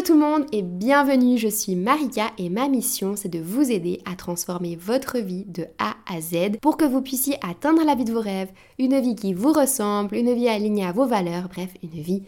Hello 0.00 0.06
tout 0.06 0.18
le 0.18 0.26
monde 0.26 0.46
et 0.50 0.62
bienvenue, 0.62 1.36
je 1.36 1.48
suis 1.48 1.76
Marika 1.76 2.30
et 2.38 2.48
ma 2.48 2.68
mission 2.68 3.16
c'est 3.16 3.28
de 3.28 3.38
vous 3.38 3.70
aider 3.70 4.00
à 4.06 4.16
transformer 4.16 4.74
votre 4.74 5.18
vie 5.18 5.44
de 5.44 5.66
A 5.78 5.94
à 6.10 6.22
Z 6.22 6.56
pour 6.62 6.78
que 6.78 6.86
vous 6.86 7.02
puissiez 7.02 7.36
atteindre 7.46 7.84
la 7.84 7.94
vie 7.94 8.06
de 8.06 8.12
vos 8.12 8.22
rêves, 8.22 8.48
une 8.78 8.98
vie 8.98 9.14
qui 9.14 9.34
vous 9.34 9.52
ressemble, 9.52 10.16
une 10.16 10.32
vie 10.32 10.48
alignée 10.48 10.86
à 10.86 10.92
vos 10.92 11.04
valeurs, 11.04 11.50
bref, 11.50 11.68
une 11.82 12.00
vie 12.00 12.22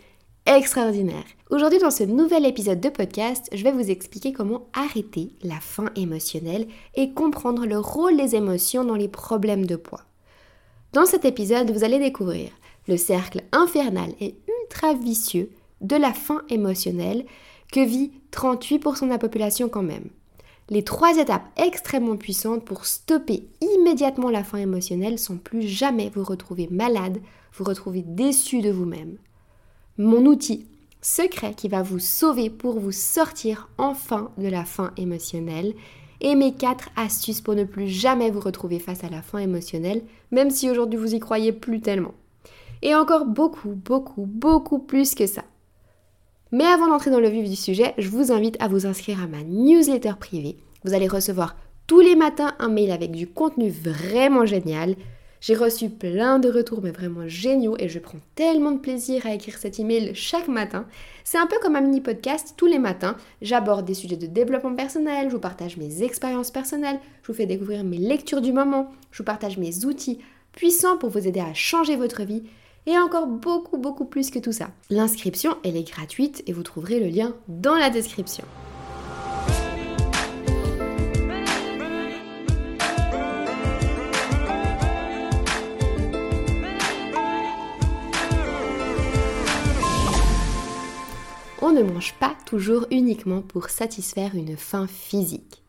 extraordinaire. 0.45 1.25
Aujourd'hui 1.49 1.79
dans 1.79 1.91
ce 1.91 2.05
nouvel 2.05 2.45
épisode 2.45 2.79
de 2.79 2.91
podcast, 2.91 3.49
je 3.55 3.65
vais 3.65 3.73
vous 3.73 3.91
expliquer 3.91 4.35
comment 4.35 4.67
arrêter 4.75 5.31
la 5.43 5.59
faim 5.59 5.89
émotionnelle 5.97 6.67
et 6.95 7.15
comprendre 7.15 7.65
le 7.65 7.79
rôle 7.79 8.19
des 8.19 8.37
émotions 8.37 8.85
dans 8.85 8.97
les 8.97 9.09
problèmes 9.09 9.65
de 9.65 9.77
poids. 9.77 10.03
Dans 10.93 11.07
cet 11.07 11.25
épisode, 11.25 11.71
vous 11.71 11.85
allez 11.85 11.99
découvrir 11.99 12.51
le 12.87 12.99
cercle 12.99 13.41
infernal 13.51 14.11
et 14.21 14.35
ultra 14.61 14.93
vicieux 14.93 15.49
de 15.81 15.97
la 15.97 16.13
faim 16.13 16.43
émotionnelle 16.51 17.25
que 17.73 17.85
vit 17.85 18.13
38% 18.31 19.07
de 19.07 19.09
la 19.09 19.19
population 19.19 19.69
quand 19.69 19.83
même. 19.83 20.11
Les 20.71 20.85
trois 20.85 21.19
étapes 21.19 21.47
extrêmement 21.57 22.17
puissantes 22.17 22.65
pour 22.65 22.87
stopper 22.87 23.49
immédiatement 23.61 24.31
la 24.31 24.45
faim 24.45 24.59
émotionnelle 24.59 25.19
sans 25.19 25.37
plus 25.37 25.63
jamais 25.63 26.11
vous 26.15 26.23
retrouver 26.23 26.69
malade, 26.71 27.19
vous 27.55 27.65
retrouver 27.65 28.03
déçu 28.07 28.61
de 28.61 28.71
vous-même. 28.71 29.17
Mon 29.99 30.25
outil 30.27 30.67
secret 31.01 31.55
qui 31.55 31.69
va 31.69 31.83
vous 31.83 31.99
sauver 31.99 32.49
pour 32.49 32.79
vous 32.79 32.93
sortir 32.93 33.69
enfin 33.77 34.31
de 34.39 34.47
la 34.47 34.65
faim 34.65 34.93
émotionnelle 34.97 35.75
et 36.21 36.37
mes 36.37 36.55
quatre 36.55 36.91
astuces 36.95 37.41
pour 37.41 37.55
ne 37.55 37.65
plus 37.65 37.89
jamais 37.89 38.31
vous 38.31 38.41
retrouver 38.41 38.79
face 38.79 39.03
à 39.03 39.11
la 39.11 39.23
faim 39.23 39.39
émotionnelle, 39.39 40.05
même 40.31 40.51
si 40.51 40.71
aujourd'hui 40.71 40.99
vous 40.99 41.15
y 41.15 41.19
croyez 41.19 41.53
plus 41.53 41.81
tellement. 41.81 42.15
Et 42.83 42.95
encore 42.95 43.27
beaucoup, 43.27 43.75
beaucoup, 43.75 44.25
beaucoup 44.27 44.79
plus 44.79 45.15
que 45.15 45.27
ça. 45.27 45.43
Mais 46.55 46.65
avant 46.65 46.87
d'entrer 46.87 47.11
dans 47.11 47.19
le 47.19 47.31
vif 47.31 47.49
du 47.49 47.57
sujet, 47.57 47.95
je 47.97 48.11
vous 48.11 48.31
invite 48.31 48.59
à 48.61 48.69
vous 48.69 48.85
inscrire 48.85 49.23
à 49.23 49.27
ma 49.27 49.43
newsletter 49.43 50.13
privée. 50.21 50.59
Vous 50.85 50.93
allez 50.93 51.09
recevoir 51.09 51.57
tous 51.87 52.01
les 52.01 52.15
matins 52.15 52.55
un 52.59 52.69
mail 52.69 52.91
avec 52.91 53.11
du 53.11 53.27
contenu 53.27 53.71
vraiment 53.71 54.45
génial. 54.45 54.95
J'ai 55.41 55.55
reçu 55.55 55.89
plein 55.89 56.39
de 56.39 56.51
retours 56.51 56.83
mais 56.83 56.91
vraiment 56.91 57.27
géniaux 57.27 57.77
et 57.79 57.89
je 57.89 57.99
prends 57.99 58.19
tellement 58.35 58.73
de 58.73 58.81
plaisir 58.81 59.25
à 59.27 59.33
écrire 59.33 59.57
cet 59.57 59.81
email 59.81 60.15
chaque 60.15 60.47
matin. 60.47 60.87
C'est 61.25 61.39
un 61.39 61.47
peu 61.47 61.57
comme 61.63 61.75
un 61.75 61.81
mini 61.81 62.03
podcast 62.03 62.53
tous 62.59 62.67
les 62.67 62.79
matins. 62.79 63.17
J'aborde 63.41 63.87
des 63.87 63.95
sujets 63.95 64.17
de 64.19 64.27
développement 64.27 64.75
personnel, 64.75 65.31
je 65.31 65.35
vous 65.35 65.41
partage 65.41 65.79
mes 65.79 66.03
expériences 66.03 66.51
personnelles, 66.51 67.01
je 67.23 67.29
vous 67.29 67.37
fais 67.37 67.47
découvrir 67.47 67.83
mes 67.83 67.97
lectures 67.97 68.43
du 68.43 68.53
moment, 68.53 68.93
je 69.11 69.19
vous 69.19 69.25
partage 69.25 69.57
mes 69.57 69.87
outils 69.87 70.19
puissants 70.53 70.99
pour 70.99 71.09
vous 71.09 71.27
aider 71.27 71.41
à 71.41 71.55
changer 71.55 71.97
votre 71.97 72.25
vie 72.25 72.43
et 72.87 72.99
encore 72.99 73.27
beaucoup 73.27 73.79
beaucoup 73.79 74.05
plus 74.05 74.31
que 74.31 74.39
tout 74.39 74.53
ça. 74.53 74.71
L'inscription, 74.91 75.57
elle 75.65 75.77
est 75.77 75.89
gratuite 75.89 76.43
et 76.47 76.53
vous 76.53 76.63
trouverez 76.63 77.01
le 77.01 77.09
lien 77.09 77.35
dans 77.49 77.77
la 77.77 77.91
description. 77.91 78.45
On 91.65 91.71
ne 91.71 91.85
mange 91.85 92.13
pas 92.15 92.37
toujours 92.45 92.87
uniquement 92.91 93.41
pour 93.41 93.71
satisfaire 93.71 94.35
une 94.35 94.57
faim 94.57 94.87
physique. 94.89 95.63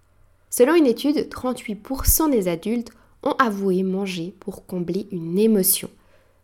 Selon 0.50 0.76
une 0.76 0.88
étude, 0.88 1.30
38% 1.30 2.30
des 2.30 2.48
adultes 2.48 2.92
ont 3.22 3.36
avoué 3.40 3.84
manger 3.84 4.36
pour 4.40 4.66
combler 4.66 5.08
une 5.12 5.40
émotion 5.40 5.90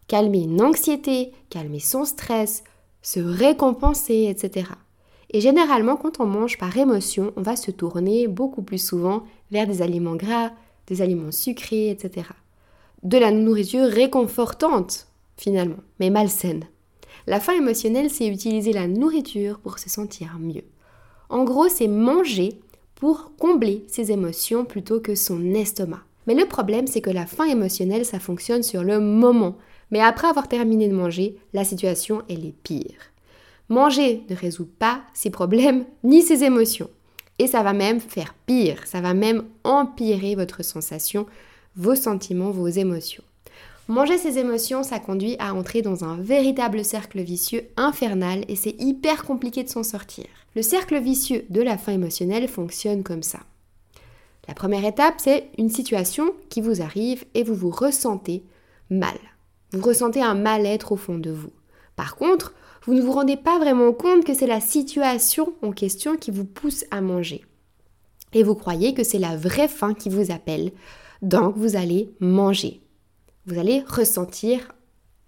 calmer 0.10 0.42
une 0.42 0.62
anxiété, 0.62 1.32
calmer 1.50 1.80
son 1.80 2.04
stress, 2.04 2.66
se 3.02 3.22
récompenser, 3.22 4.26
etc. 4.28 4.72
Et 5.30 5.40
généralement, 5.40 5.96
quand 5.96 6.20
on 6.20 6.26
mange 6.26 6.58
par 6.58 6.76
émotion, 6.76 7.32
on 7.38 7.42
va 7.44 7.56
se 7.56 7.72
tourner 7.72 8.28
beaucoup 8.28 8.64
plus 8.64 8.84
souvent 8.84 9.24
vers 9.52 9.68
des 9.68 9.82
aliments 9.82 10.16
gras, 10.16 10.52
des 10.88 11.02
aliments 11.02 11.32
sucrés, 11.32 11.92
etc. 11.92 12.28
De 13.04 13.18
la 13.18 13.32
nourriture 13.32 13.86
réconfortante, 13.86 15.08
finalement, 15.38 15.84
mais 16.00 16.10
malsaine. 16.10 16.66
La 17.28 17.40
faim 17.40 17.54
émotionnelle, 17.54 18.10
c'est 18.10 18.28
utiliser 18.28 18.74
la 18.74 18.88
nourriture 18.88 19.60
pour 19.60 19.78
se 19.78 19.90
sentir 19.90 20.38
mieux. 20.40 20.64
En 21.30 21.44
gros, 21.44 21.70
c'est 21.70 21.88
manger 21.88 22.60
pour 22.96 23.32
combler 23.38 23.86
ses 23.88 24.12
émotions 24.12 24.66
plutôt 24.66 25.00
que 25.00 25.14
son 25.14 25.54
estomac. 25.54 26.02
Mais 26.26 26.34
le 26.34 26.48
problème, 26.48 26.88
c'est 26.88 27.02
que 27.02 27.12
la 27.12 27.28
faim 27.28 27.46
émotionnelle, 27.46 28.06
ça 28.06 28.20
fonctionne 28.20 28.64
sur 28.64 28.84
le 28.84 29.00
moment. 29.00 29.56
Mais 29.92 30.02
après 30.02 30.28
avoir 30.28 30.48
terminé 30.48 30.88
de 30.88 30.94
manger, 30.94 31.38
la 31.54 31.64
situation, 31.64 32.22
elle 32.30 32.46
est 32.46 32.56
pire. 32.64 33.12
Manger 33.70 34.24
ne 34.30 34.36
résout 34.36 34.70
pas 34.80 35.02
ses 35.14 35.30
problèmes 35.30 35.86
ni 36.04 36.22
ses 36.22 36.44
émotions. 36.44 36.90
Et 37.38 37.48
ça 37.48 37.64
va 37.64 37.74
même 37.74 38.02
faire 38.02 38.36
pire, 38.46 38.86
ça 38.86 39.00
va 39.00 39.14
même 39.14 39.46
empirer 39.64 40.36
votre 40.36 40.64
sensation, 40.64 41.26
vos 41.76 41.96
sentiments, 41.96 42.52
vos 42.52 42.68
émotions. 42.68 43.24
Manger 43.88 44.18
ses 44.18 44.38
émotions, 44.38 44.84
ça 44.84 45.00
conduit 45.00 45.36
à 45.40 45.56
entrer 45.56 45.82
dans 45.82 46.04
un 46.04 46.18
véritable 46.18 46.86
cercle 46.86 47.22
vicieux 47.22 47.70
infernal 47.76 48.44
et 48.48 48.56
c'est 48.56 48.76
hyper 48.80 49.24
compliqué 49.24 49.64
de 49.64 49.70
s'en 49.70 49.84
sortir. 49.84 50.26
Le 50.56 50.62
cercle 50.62 51.00
vicieux 51.00 51.46
de 51.50 51.62
la 51.62 51.78
faim 51.78 51.94
émotionnelle 51.94 52.48
fonctionne 52.48 53.04
comme 53.04 53.24
ça. 53.24 53.40
La 54.48 54.54
première 54.54 54.86
étape, 54.86 55.16
c'est 55.18 55.50
une 55.58 55.70
situation 55.70 56.34
qui 56.50 56.62
vous 56.62 56.82
arrive 56.82 57.24
et 57.34 57.44
vous 57.44 57.56
vous 57.56 57.72
ressentez 57.72 58.44
mal. 58.90 59.18
Vous 59.72 59.82
ressentez 59.82 60.22
un 60.22 60.36
mal-être 60.36 60.92
au 60.92 60.96
fond 60.96 61.18
de 61.18 61.32
vous. 61.32 61.52
Par 61.96 62.16
contre, 62.16 62.54
vous 62.86 62.94
ne 62.94 63.02
vous 63.02 63.12
rendez 63.12 63.38
pas 63.38 63.60
vraiment 63.60 63.94
compte 63.94 64.26
que 64.26 64.34
c'est 64.34 64.48
la 64.48 64.62
situation 64.62 65.54
en 65.62 65.72
question 65.72 66.16
qui 66.16 66.32
vous 66.32 66.46
pousse 66.46 66.86
à 66.92 67.02
manger. 67.02 67.46
Et 68.34 68.44
vous 68.44 68.56
croyez 68.56 68.94
que 68.94 69.04
c'est 69.04 69.20
la 69.20 69.36
vraie 69.36 69.68
faim 69.68 69.94
qui 69.94 70.10
vous 70.10 70.32
appelle. 70.32 70.72
Donc 71.22 71.58
vous 71.58 71.76
allez 71.76 72.14
manger. 72.20 72.82
Vous 73.46 73.60
allez 73.60 73.84
ressentir 73.88 74.72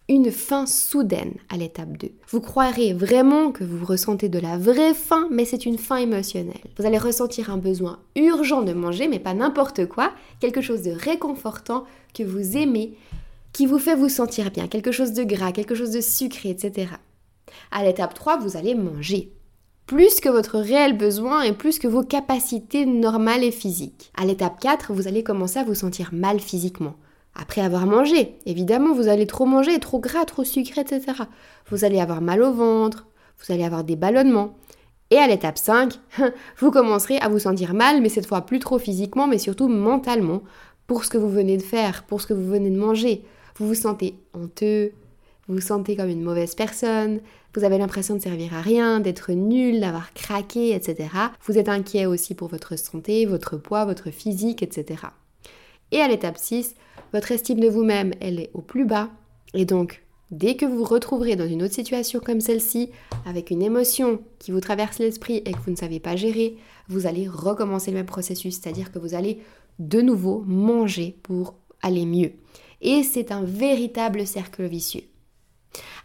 une 0.10 0.32
faim 0.32 0.66
soudaine 0.66 1.36
à 1.50 1.58
l'étape 1.58 1.98
2. 1.98 2.10
Vous 2.30 2.42
croirez 2.42 2.94
vraiment 2.94 3.52
que 3.52 3.64
vous 3.64 3.86
ressentez 3.86 4.28
de 4.28 4.40
la 4.40 4.58
vraie 4.58 4.94
faim, 4.94 5.28
mais 5.32 5.46
c'est 5.46 5.66
une 5.66 5.78
faim 5.78 5.98
émotionnelle. 5.98 6.60
Vous 6.78 6.86
allez 6.86 6.98
ressentir 6.98 7.50
un 7.50 7.58
besoin 7.58 8.00
urgent 8.16 8.62
de 8.62 8.74
manger, 8.74 9.08
mais 9.08 9.20
pas 9.20 9.34
n'importe 9.34 9.86
quoi, 9.86 10.12
quelque 10.40 10.62
chose 10.62 10.82
de 10.82 10.92
réconfortant 10.92 11.86
que 12.14 12.24
vous 12.24 12.58
aimez, 12.58 12.98
qui 13.54 13.66
vous 13.66 13.80
fait 13.80 13.96
vous 13.96 14.10
sentir 14.10 14.52
bien, 14.52 14.68
quelque 14.68 14.92
chose 14.92 15.14
de 15.14 15.24
gras, 15.24 15.52
quelque 15.52 15.76
chose 15.76 15.92
de 15.92 16.02
sucré, 16.02 16.50
etc. 16.50 16.90
À 17.72 17.84
l'étape 17.84 18.14
3, 18.14 18.38
vous 18.38 18.58
allez 18.58 18.76
manger. 18.76 19.34
Plus 19.88 20.22
que 20.22 20.30
votre 20.30 20.58
réel 20.60 20.98
besoin 20.98 21.42
et 21.42 21.52
plus 21.52 21.78
que 21.78 21.88
vos 21.88 22.04
capacités 22.04 22.86
normales 22.86 23.44
et 23.44 23.52
physiques. 23.52 24.12
À 24.16 24.26
l'étape 24.26 24.60
4, 24.60 24.94
vous 24.94 25.08
allez 25.08 25.24
commencer 25.24 25.60
à 25.60 25.64
vous 25.64 25.76
sentir 25.76 26.12
mal 26.14 26.40
physiquement. 26.40 26.96
Après 27.36 27.62
avoir 27.62 27.86
mangé, 27.86 28.36
évidemment, 28.46 28.94
vous 28.94 29.08
allez 29.08 29.28
trop 29.28 29.46
manger, 29.46 29.80
trop 29.80 30.00
gras, 30.00 30.26
trop 30.26 30.44
sucré, 30.44 30.82
etc. 30.82 31.24
Vous 31.70 31.86
allez 31.86 32.00
avoir 32.00 32.22
mal 32.22 32.42
au 32.42 32.54
ventre, 32.54 33.08
vous 33.40 33.54
allez 33.54 33.64
avoir 33.64 33.84
des 33.84 33.96
ballonnements. 33.96 34.56
Et 35.10 35.18
à 35.18 35.28
l'étape 35.28 35.58
5, 35.58 36.00
vous 36.58 36.72
commencerez 36.72 37.18
à 37.18 37.28
vous 37.28 37.40
sentir 37.40 37.74
mal, 37.74 38.02
mais 38.02 38.10
cette 38.10 38.28
fois 38.28 38.42
plus 38.42 38.60
trop 38.60 38.80
physiquement, 38.80 39.28
mais 39.28 39.38
surtout 39.38 39.68
mentalement, 39.68 40.42
pour 40.88 41.04
ce 41.04 41.10
que 41.10 41.18
vous 41.18 41.30
venez 41.30 41.58
de 41.58 41.62
faire, 41.62 42.04
pour 42.04 42.22
ce 42.22 42.28
que 42.28 42.34
vous 42.34 42.48
venez 42.48 42.70
de 42.70 42.80
manger. 42.80 43.26
Vous 43.56 43.68
vous 43.68 43.76
sentez 43.76 44.16
honteux, 44.34 44.92
vous 45.48 45.56
vous 45.56 45.62
sentez 45.62 45.96
comme 45.96 46.10
une 46.10 46.24
mauvaise 46.24 46.56
personne, 46.56 47.20
vous 47.54 47.64
avez 47.64 47.78
l'impression 47.78 48.16
de 48.16 48.22
servir 48.22 48.54
à 48.54 48.62
rien, 48.62 49.00
d'être 49.00 49.32
nul, 49.34 49.82
d'avoir 49.82 50.14
craqué, 50.14 50.74
etc. 50.74 51.10
Vous 51.46 51.58
êtes 51.58 51.68
inquiet 51.68 52.06
aussi 52.06 52.36
pour 52.36 52.48
votre 52.48 52.78
santé, 52.78 53.26
votre 53.26 53.58
poids, 53.58 53.86
votre 53.86 54.12
physique, 54.12 54.64
etc. 54.64 55.04
Et 55.92 56.00
à 56.00 56.08
l'étape 56.08 56.38
6, 56.38 56.76
votre 57.12 57.32
estime 57.32 57.60
de 57.60 57.68
vous-même, 57.68 58.14
elle 58.22 58.40
est 58.40 58.52
au 58.54 58.62
plus 58.62 58.86
bas. 58.86 59.10
Et 59.54 59.66
donc, 59.66 60.02
dès 60.32 60.56
que 60.56 60.66
vous 60.66 60.78
vous 60.78 60.84
retrouverez 60.86 61.36
dans 61.36 61.48
une 61.48 61.64
autre 61.64 61.74
situation 61.74 62.22
comme 62.22 62.40
celle-ci, 62.40 62.90
avec 63.26 63.52
une 63.52 63.62
émotion 63.62 64.22
qui 64.40 64.52
vous 64.52 64.62
traverse 64.62 65.00
l'esprit 65.00 65.42
et 65.46 65.52
que 65.52 65.60
vous 65.66 65.72
ne 65.72 65.76
savez 65.76 66.00
pas 66.00 66.16
gérer, 66.16 66.56
vous 66.88 67.06
allez 67.06 67.28
recommencer 67.28 67.92
le 67.92 67.98
même 67.98 68.06
processus, 68.06 68.56
c'est-à-dire 68.56 68.94
que 68.94 69.00
vous 69.00 69.14
allez 69.14 69.40
de 69.80 70.02
nouveau 70.02 70.44
manger 70.48 71.18
pour 71.24 71.56
aller 71.82 72.06
mieux 72.06 72.32
et 72.82 73.04
c'est 73.04 73.32
un 73.32 73.44
véritable 73.44 74.26
cercle 74.28 74.66
vicieux. 74.66 75.04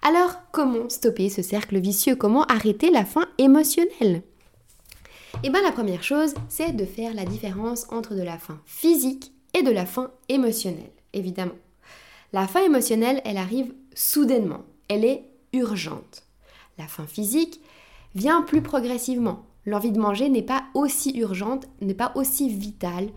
Alors, 0.02 0.36
comment 0.52 0.88
stopper 0.88 1.28
ce 1.28 1.42
cercle 1.42 1.78
vicieux? 1.78 2.16
Comment 2.16 2.44
arrêter 2.44 2.90
la 2.90 3.04
faim 3.04 3.26
émotionnelle? 3.38 4.22
Eh 5.42 5.50
bien, 5.50 5.62
la 5.62 5.72
première 5.72 6.02
chose, 6.02 6.34
c'est 6.48 6.72
de 6.72 6.84
faire 6.84 7.14
la 7.14 7.24
différence 7.24 7.86
entre 7.90 8.14
de 8.14 8.22
la 8.22 8.38
faim 8.38 8.60
physique 8.66 9.32
et 9.54 9.62
de 9.62 9.70
la 9.70 9.86
faim 9.86 10.10
émotionnelle, 10.28 10.92
évidemment. 11.12 11.56
La 12.32 12.46
faim 12.46 12.62
émotionnelle, 12.64 13.20
elle 13.24 13.36
arrive 13.36 13.72
soudainement, 13.94 14.64
elle 14.88 15.04
est 15.04 15.24
urgente. 15.52 16.24
La 16.78 16.86
faim 16.86 17.06
physique 17.06 17.60
vient 18.14 18.42
plus 18.42 18.62
progressivement. 18.62 19.46
L'envie 19.64 19.92
de 19.92 20.00
manger 20.00 20.28
n'est 20.28 20.42
pas 20.42 20.64
aussi 20.74 21.18
urgente, 21.18 21.66
n'est 21.80 21.94
pas 21.94 22.12
aussi 22.14 22.48
vitale, 22.48 23.08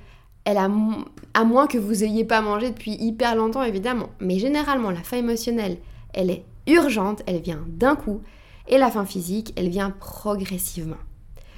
à 0.58 1.44
moins 1.44 1.68
que 1.68 1.78
vous 1.78 2.04
ayez 2.04 2.26
pas 2.26 2.42
mangé 2.42 2.70
depuis 2.72 2.94
hyper 2.94 3.36
longtemps 3.36 3.64
évidemment. 3.64 4.10
Mais 4.20 4.40
généralement, 4.40 4.92
la 4.92 5.04
faim 5.04 5.18
émotionnelle, 5.18 5.78
elle 6.14 6.30
est 6.30 6.44
urgente, 6.68 7.22
elle 7.26 7.42
vient 7.42 7.66
d'un 7.68 7.96
coup. 7.96 8.22
Et 8.68 8.78
la 8.78 8.92
faim 8.92 9.06
physique, 9.06 9.54
elle 9.56 9.70
vient 9.70 9.90
progressivement. 9.90 10.98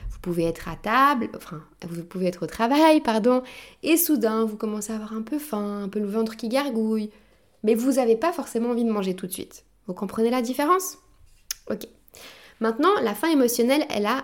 Vous 0.09 0.19
pouvez 0.21 0.45
être 0.45 0.69
à 0.69 0.75
table, 0.75 1.29
enfin, 1.35 1.61
vous 1.89 2.03
pouvez 2.03 2.27
être 2.27 2.43
au 2.43 2.47
travail, 2.47 3.01
pardon, 3.01 3.41
et 3.83 3.97
soudain, 3.97 4.45
vous 4.45 4.55
commencez 4.55 4.93
à 4.93 4.95
avoir 4.95 5.13
un 5.13 5.23
peu 5.23 5.39
faim, 5.39 5.83
un 5.83 5.89
peu 5.89 5.99
le 5.99 6.07
ventre 6.07 6.37
qui 6.37 6.47
gargouille, 6.47 7.09
mais 7.63 7.73
vous 7.73 7.93
n'avez 7.93 8.15
pas 8.15 8.31
forcément 8.31 8.69
envie 8.69 8.85
de 8.85 8.91
manger 8.91 9.15
tout 9.15 9.27
de 9.27 9.31
suite. 9.31 9.65
Vous 9.87 9.93
comprenez 9.93 10.29
la 10.29 10.41
différence? 10.41 10.99
Ok. 11.69 11.87
Maintenant, 12.59 12.91
la 13.01 13.15
faim 13.15 13.29
émotionnelle, 13.29 13.85
elle 13.89 14.05
a 14.05 14.23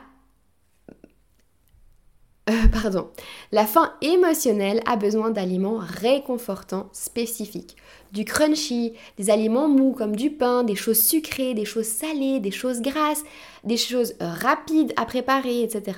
euh, 2.49 2.67
pardon. 2.71 3.09
La 3.51 3.65
faim 3.65 3.91
émotionnelle 4.01 4.81
a 4.85 4.95
besoin 4.95 5.31
d'aliments 5.31 5.79
réconfortants 5.79 6.89
spécifiques. 6.93 7.75
Du 8.13 8.23
crunchy, 8.23 8.93
des 9.17 9.29
aliments 9.29 9.67
mous 9.67 9.91
comme 9.91 10.15
du 10.15 10.29
pain, 10.29 10.63
des 10.63 10.75
choses 10.75 11.03
sucrées, 11.03 11.53
des 11.53 11.65
choses 11.65 11.87
salées, 11.87 12.39
des 12.39 12.51
choses 12.51 12.81
grasses, 12.81 13.23
des 13.63 13.77
choses 13.77 14.15
rapides 14.19 14.93
à 14.95 15.05
préparer, 15.05 15.61
etc. 15.61 15.97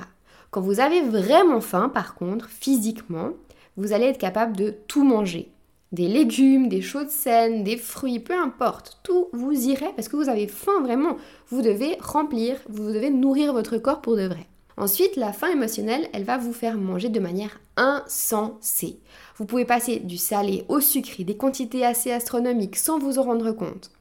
Quand 0.52 0.62
vous 0.62 0.80
avez 0.80 1.02
vraiment 1.02 1.62
faim, 1.62 1.90
par 1.90 2.16
contre, 2.16 2.50
physiquement, 2.50 3.32
vous 3.78 3.94
allez 3.94 4.06
être 4.06 4.18
capable 4.18 4.58
de 4.58 4.74
tout 4.88 5.04
manger. 5.04 5.52
Des 5.92 6.08
légumes, 6.08 6.68
des 6.68 6.82
choses 6.82 7.10
saines, 7.10 7.64
des 7.64 7.78
fruits, 7.78 8.20
peu 8.20 8.34
importe, 8.34 9.00
tout 9.04 9.28
vous 9.34 9.52
irait 9.52 9.94
parce 9.96 10.08
que 10.08 10.16
vous 10.16 10.30
avez 10.30 10.48
faim 10.48 10.82
vraiment. 10.82 11.18
Vous 11.50 11.62
devez 11.62 11.98
remplir, 12.00 12.58
vous 12.68 12.92
devez 12.92 13.10
nourrir 13.10 13.54
votre 13.54 13.78
corps 13.78 14.02
pour 14.02 14.16
de 14.16 14.28
vrai. 14.28 14.49
Ensuite, 14.80 15.18
la 15.18 15.34
faim 15.34 15.50
émotionnelle, 15.50 16.08
elle 16.14 16.24
va 16.24 16.38
vous 16.38 16.54
faire 16.54 16.78
manger 16.78 17.10
de 17.10 17.20
manière 17.20 17.60
insensée. 17.76 18.98
Vous 19.36 19.46
pouvez 19.46 19.66
passer 19.66 20.00
du 20.00 20.18
salé 20.18 20.64
au 20.70 20.80
sucré, 20.80 21.26
des 21.26 21.36
quantités 21.36 21.86
assez 21.86 22.14
astronomiques 22.14 22.78
sans 22.78 22.98
vous 22.98 23.20
en 23.20 23.24
rendre 23.24 23.52
compte. 23.52 23.92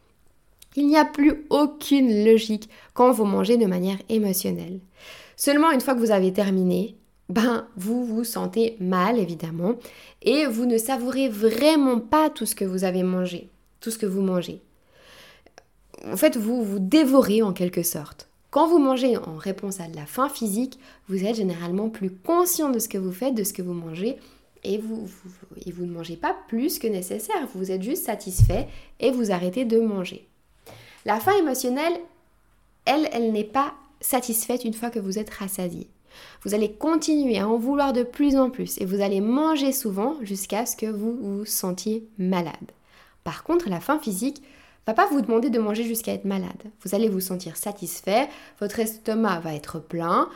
Il 0.76 0.86
n'y 0.86 0.96
a 0.96 1.04
plus 1.04 1.44
aucune 1.50 2.24
logique 2.24 2.70
quand 2.94 3.10
vous 3.10 3.24
mangez 3.24 3.56
de 3.56 3.66
manière 3.66 3.98
émotionnelle. 4.08 4.78
Seulement 5.36 5.72
une 5.72 5.80
fois 5.80 5.94
que 5.94 5.98
vous 5.98 6.12
avez 6.12 6.32
terminé, 6.32 6.94
ben 7.28 7.66
vous 7.76 8.04
vous 8.04 8.22
sentez 8.22 8.76
mal 8.78 9.18
évidemment 9.18 9.74
et 10.22 10.46
vous 10.46 10.64
ne 10.64 10.78
savourez 10.78 11.28
vraiment 11.28 11.98
pas 11.98 12.30
tout 12.30 12.46
ce 12.46 12.54
que 12.54 12.64
vous 12.64 12.84
avez 12.84 13.02
mangé, 13.02 13.48
tout 13.80 13.90
ce 13.90 13.98
que 13.98 14.06
vous 14.06 14.22
mangez. 14.22 14.62
En 16.06 16.16
fait, 16.16 16.36
vous 16.36 16.62
vous 16.62 16.78
dévorez 16.78 17.42
en 17.42 17.52
quelque 17.52 17.82
sorte. 17.82 18.27
Quand 18.50 18.66
vous 18.66 18.78
mangez 18.78 19.16
en 19.16 19.36
réponse 19.36 19.80
à 19.80 19.88
la 19.88 20.06
faim 20.06 20.28
physique, 20.28 20.78
vous 21.08 21.24
êtes 21.24 21.36
généralement 21.36 21.90
plus 21.90 22.10
conscient 22.10 22.70
de 22.70 22.78
ce 22.78 22.88
que 22.88 22.98
vous 22.98 23.12
faites, 23.12 23.34
de 23.34 23.44
ce 23.44 23.52
que 23.52 23.62
vous 23.62 23.74
mangez, 23.74 24.16
et 24.64 24.78
vous, 24.78 25.06
vous, 25.06 25.86
ne 25.86 25.92
mangez 25.92 26.16
pas 26.16 26.36
plus 26.48 26.78
que 26.78 26.86
nécessaire. 26.86 27.46
Vous 27.54 27.70
êtes 27.70 27.82
juste 27.82 28.04
satisfait 28.04 28.66
et 29.00 29.10
vous 29.10 29.30
arrêtez 29.30 29.64
de 29.64 29.78
manger. 29.78 30.26
La 31.04 31.20
faim 31.20 31.36
émotionnelle, 31.38 32.00
elle, 32.84 33.08
elle 33.12 33.32
n'est 33.32 33.44
pas 33.44 33.74
satisfaite 34.00 34.64
une 34.64 34.74
fois 34.74 34.90
que 34.90 34.98
vous 34.98 35.18
êtes 35.18 35.30
rassasié. 35.30 35.88
Vous 36.42 36.54
allez 36.54 36.72
continuer 36.72 37.38
à 37.38 37.48
en 37.48 37.56
vouloir 37.56 37.92
de 37.92 38.02
plus 38.02 38.36
en 38.36 38.50
plus 38.50 38.78
et 38.80 38.84
vous 38.84 39.00
allez 39.00 39.20
manger 39.20 39.72
souvent 39.72 40.16
jusqu'à 40.22 40.66
ce 40.66 40.76
que 40.76 40.86
vous 40.86 41.16
vous 41.16 41.44
sentiez 41.44 42.08
malade. 42.18 42.54
Par 43.24 43.44
contre, 43.44 43.68
la 43.68 43.80
faim 43.80 43.98
physique, 44.02 44.42
va 44.88 44.94
pas 44.94 45.06
vous 45.06 45.20
demander 45.20 45.50
de 45.50 45.58
manger 45.58 45.84
jusqu'à 45.84 46.14
être 46.14 46.24
malade. 46.24 46.62
Vous 46.82 46.94
allez 46.94 47.10
vous 47.10 47.20
sentir 47.20 47.58
satisfait, 47.58 48.26
votre 48.58 48.80
estomac 48.80 49.40
va 49.40 49.54
être 49.54 49.80
plein, 49.80 50.30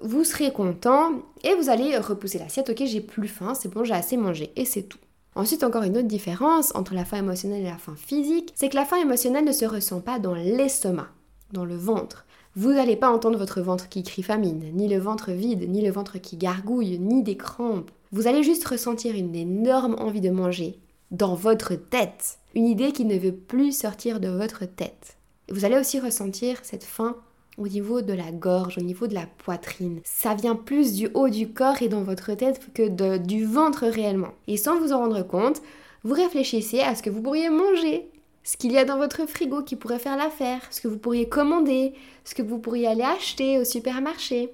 vous 0.00 0.22
serez 0.22 0.52
content 0.52 1.10
et 1.42 1.56
vous 1.56 1.70
allez 1.70 1.98
repousser 1.98 2.38
l'assiette. 2.38 2.70
Ok, 2.70 2.84
j'ai 2.86 3.00
plus 3.00 3.26
faim, 3.26 3.54
c'est 3.54 3.68
bon, 3.68 3.82
j'ai 3.82 3.94
assez 3.94 4.16
mangé 4.16 4.52
et 4.54 4.64
c'est 4.64 4.84
tout. 4.84 4.98
Ensuite, 5.34 5.64
encore 5.64 5.82
une 5.82 5.98
autre 5.98 6.06
différence 6.06 6.72
entre 6.76 6.94
la 6.94 7.04
faim 7.04 7.18
émotionnelle 7.18 7.62
et 7.62 7.70
la 7.70 7.78
faim 7.78 7.96
physique, 7.96 8.52
c'est 8.54 8.68
que 8.68 8.76
la 8.76 8.84
faim 8.84 8.98
émotionnelle 8.98 9.44
ne 9.44 9.50
se 9.50 9.64
ressent 9.64 10.00
pas 10.00 10.20
dans 10.20 10.34
l'estomac, 10.34 11.08
dans 11.52 11.64
le 11.64 11.76
ventre. 11.76 12.26
Vous 12.54 12.72
n'allez 12.72 12.96
pas 12.96 13.10
entendre 13.10 13.38
votre 13.38 13.60
ventre 13.60 13.88
qui 13.88 14.04
crie 14.04 14.22
famine, 14.22 14.70
ni 14.72 14.86
le 14.86 14.98
ventre 14.98 15.32
vide, 15.32 15.68
ni 15.68 15.82
le 15.84 15.90
ventre 15.90 16.18
qui 16.18 16.36
gargouille, 16.36 17.00
ni 17.00 17.24
des 17.24 17.36
crampes. 17.36 17.90
Vous 18.12 18.28
allez 18.28 18.44
juste 18.44 18.66
ressentir 18.68 19.16
une 19.16 19.34
énorme 19.34 19.96
envie 19.98 20.20
de 20.20 20.30
manger 20.30 20.78
dans 21.10 21.34
votre 21.34 21.74
tête 21.74 22.38
une 22.54 22.66
idée 22.66 22.92
qui 22.92 23.04
ne 23.04 23.18
veut 23.18 23.34
plus 23.34 23.76
sortir 23.76 24.18
de 24.18 24.28
votre 24.28 24.64
tête. 24.64 25.16
Vous 25.50 25.64
allez 25.64 25.78
aussi 25.78 26.00
ressentir 26.00 26.58
cette 26.62 26.84
faim 26.84 27.16
au 27.58 27.68
niveau 27.68 28.02
de 28.02 28.12
la 28.12 28.32
gorge, 28.32 28.78
au 28.78 28.82
niveau 28.82 29.06
de 29.06 29.14
la 29.14 29.26
poitrine. 29.38 30.00
Ça 30.04 30.34
vient 30.34 30.56
plus 30.56 30.94
du 30.94 31.08
haut 31.14 31.28
du 31.28 31.48
corps 31.48 31.82
et 31.82 31.88
dans 31.88 32.02
votre 32.02 32.34
tête 32.34 32.60
que 32.74 33.18
du 33.18 33.44
ventre 33.44 33.86
réellement. 33.86 34.32
Et 34.46 34.56
sans 34.56 34.78
vous 34.78 34.92
en 34.92 34.98
rendre 34.98 35.22
compte, 35.22 35.62
vous 36.02 36.14
réfléchissez 36.14 36.80
à 36.80 36.94
ce 36.94 37.02
que 37.02 37.10
vous 37.10 37.22
pourriez 37.22 37.50
manger, 37.50 38.08
ce 38.44 38.56
qu'il 38.56 38.72
y 38.72 38.78
a 38.78 38.84
dans 38.84 38.98
votre 38.98 39.26
frigo 39.26 39.62
qui 39.62 39.76
pourrait 39.76 39.98
faire 39.98 40.16
l'affaire, 40.16 40.60
ce 40.70 40.80
que 40.80 40.88
vous 40.88 40.98
pourriez 40.98 41.28
commander, 41.28 41.94
ce 42.24 42.34
que 42.34 42.42
vous 42.42 42.58
pourriez 42.58 42.86
aller 42.86 43.02
acheter 43.02 43.58
au 43.58 43.64
supermarché. 43.64 44.50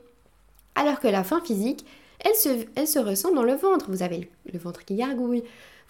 Alors 0.75 1.01
que 1.01 1.09
la 1.09 1.25
faim 1.25 1.41
physique, 1.45 1.85
elle 2.21 2.35
se, 2.35 2.67
elle 2.75 2.89
se 2.89 2.99
ressent 2.99 3.33
dans 3.33 3.43
le 3.43 3.55
ventre. 3.55 3.91
Vous 3.91 4.03
avez 4.03 4.31
le 4.53 4.59
ventre 4.59 4.85
qui 4.85 4.95
gargouille, 4.95 5.43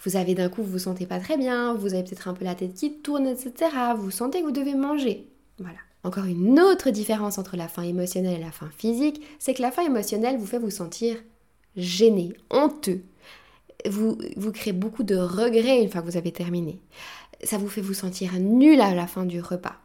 vous 0.03 0.17
avez 0.17 0.35
d'un 0.35 0.49
coup, 0.49 0.63
vous 0.63 0.71
vous 0.73 0.79
sentez 0.79 1.05
pas 1.05 1.19
très 1.19 1.37
bien, 1.37 1.73
vous 1.73 1.93
avez 1.93 2.03
peut-être 2.03 2.27
un 2.27 2.33
peu 2.33 2.43
la 2.43 2.55
tête 2.55 2.73
qui 2.73 2.93
tourne, 2.99 3.27
etc. 3.27 3.71
Vous 3.97 4.11
sentez 4.11 4.41
que 4.41 4.45
vous 4.45 4.51
devez 4.51 4.75
manger. 4.75 5.29
Voilà. 5.59 5.77
Encore 6.03 6.25
une 6.25 6.59
autre 6.59 6.89
différence 6.89 7.37
entre 7.37 7.55
la 7.55 7.69
faim 7.69 7.83
émotionnelle 7.83 8.39
et 8.39 8.43
la 8.43 8.51
faim 8.51 8.69
physique, 8.77 9.21
c'est 9.39 9.53
que 9.53 9.61
la 9.61 9.71
faim 9.71 9.83
émotionnelle 9.83 10.37
vous 10.37 10.45
fait 10.45 10.59
vous 10.59 10.69
sentir 10.69 11.15
gêné, 11.77 12.33
honteux. 12.49 13.01
Vous, 13.89 14.17
vous 14.35 14.51
créez 14.51 14.73
beaucoup 14.73 15.03
de 15.03 15.15
regrets 15.15 15.81
une 15.81 15.89
fois 15.89 16.01
que 16.01 16.07
vous 16.07 16.17
avez 16.17 16.33
terminé. 16.33 16.81
Ça 17.43 17.57
vous 17.57 17.69
fait 17.69 17.81
vous 17.81 17.93
sentir 17.93 18.33
nul 18.39 18.81
à 18.81 18.93
la 18.93 19.07
fin 19.07 19.25
du 19.25 19.39
repas. 19.39 19.75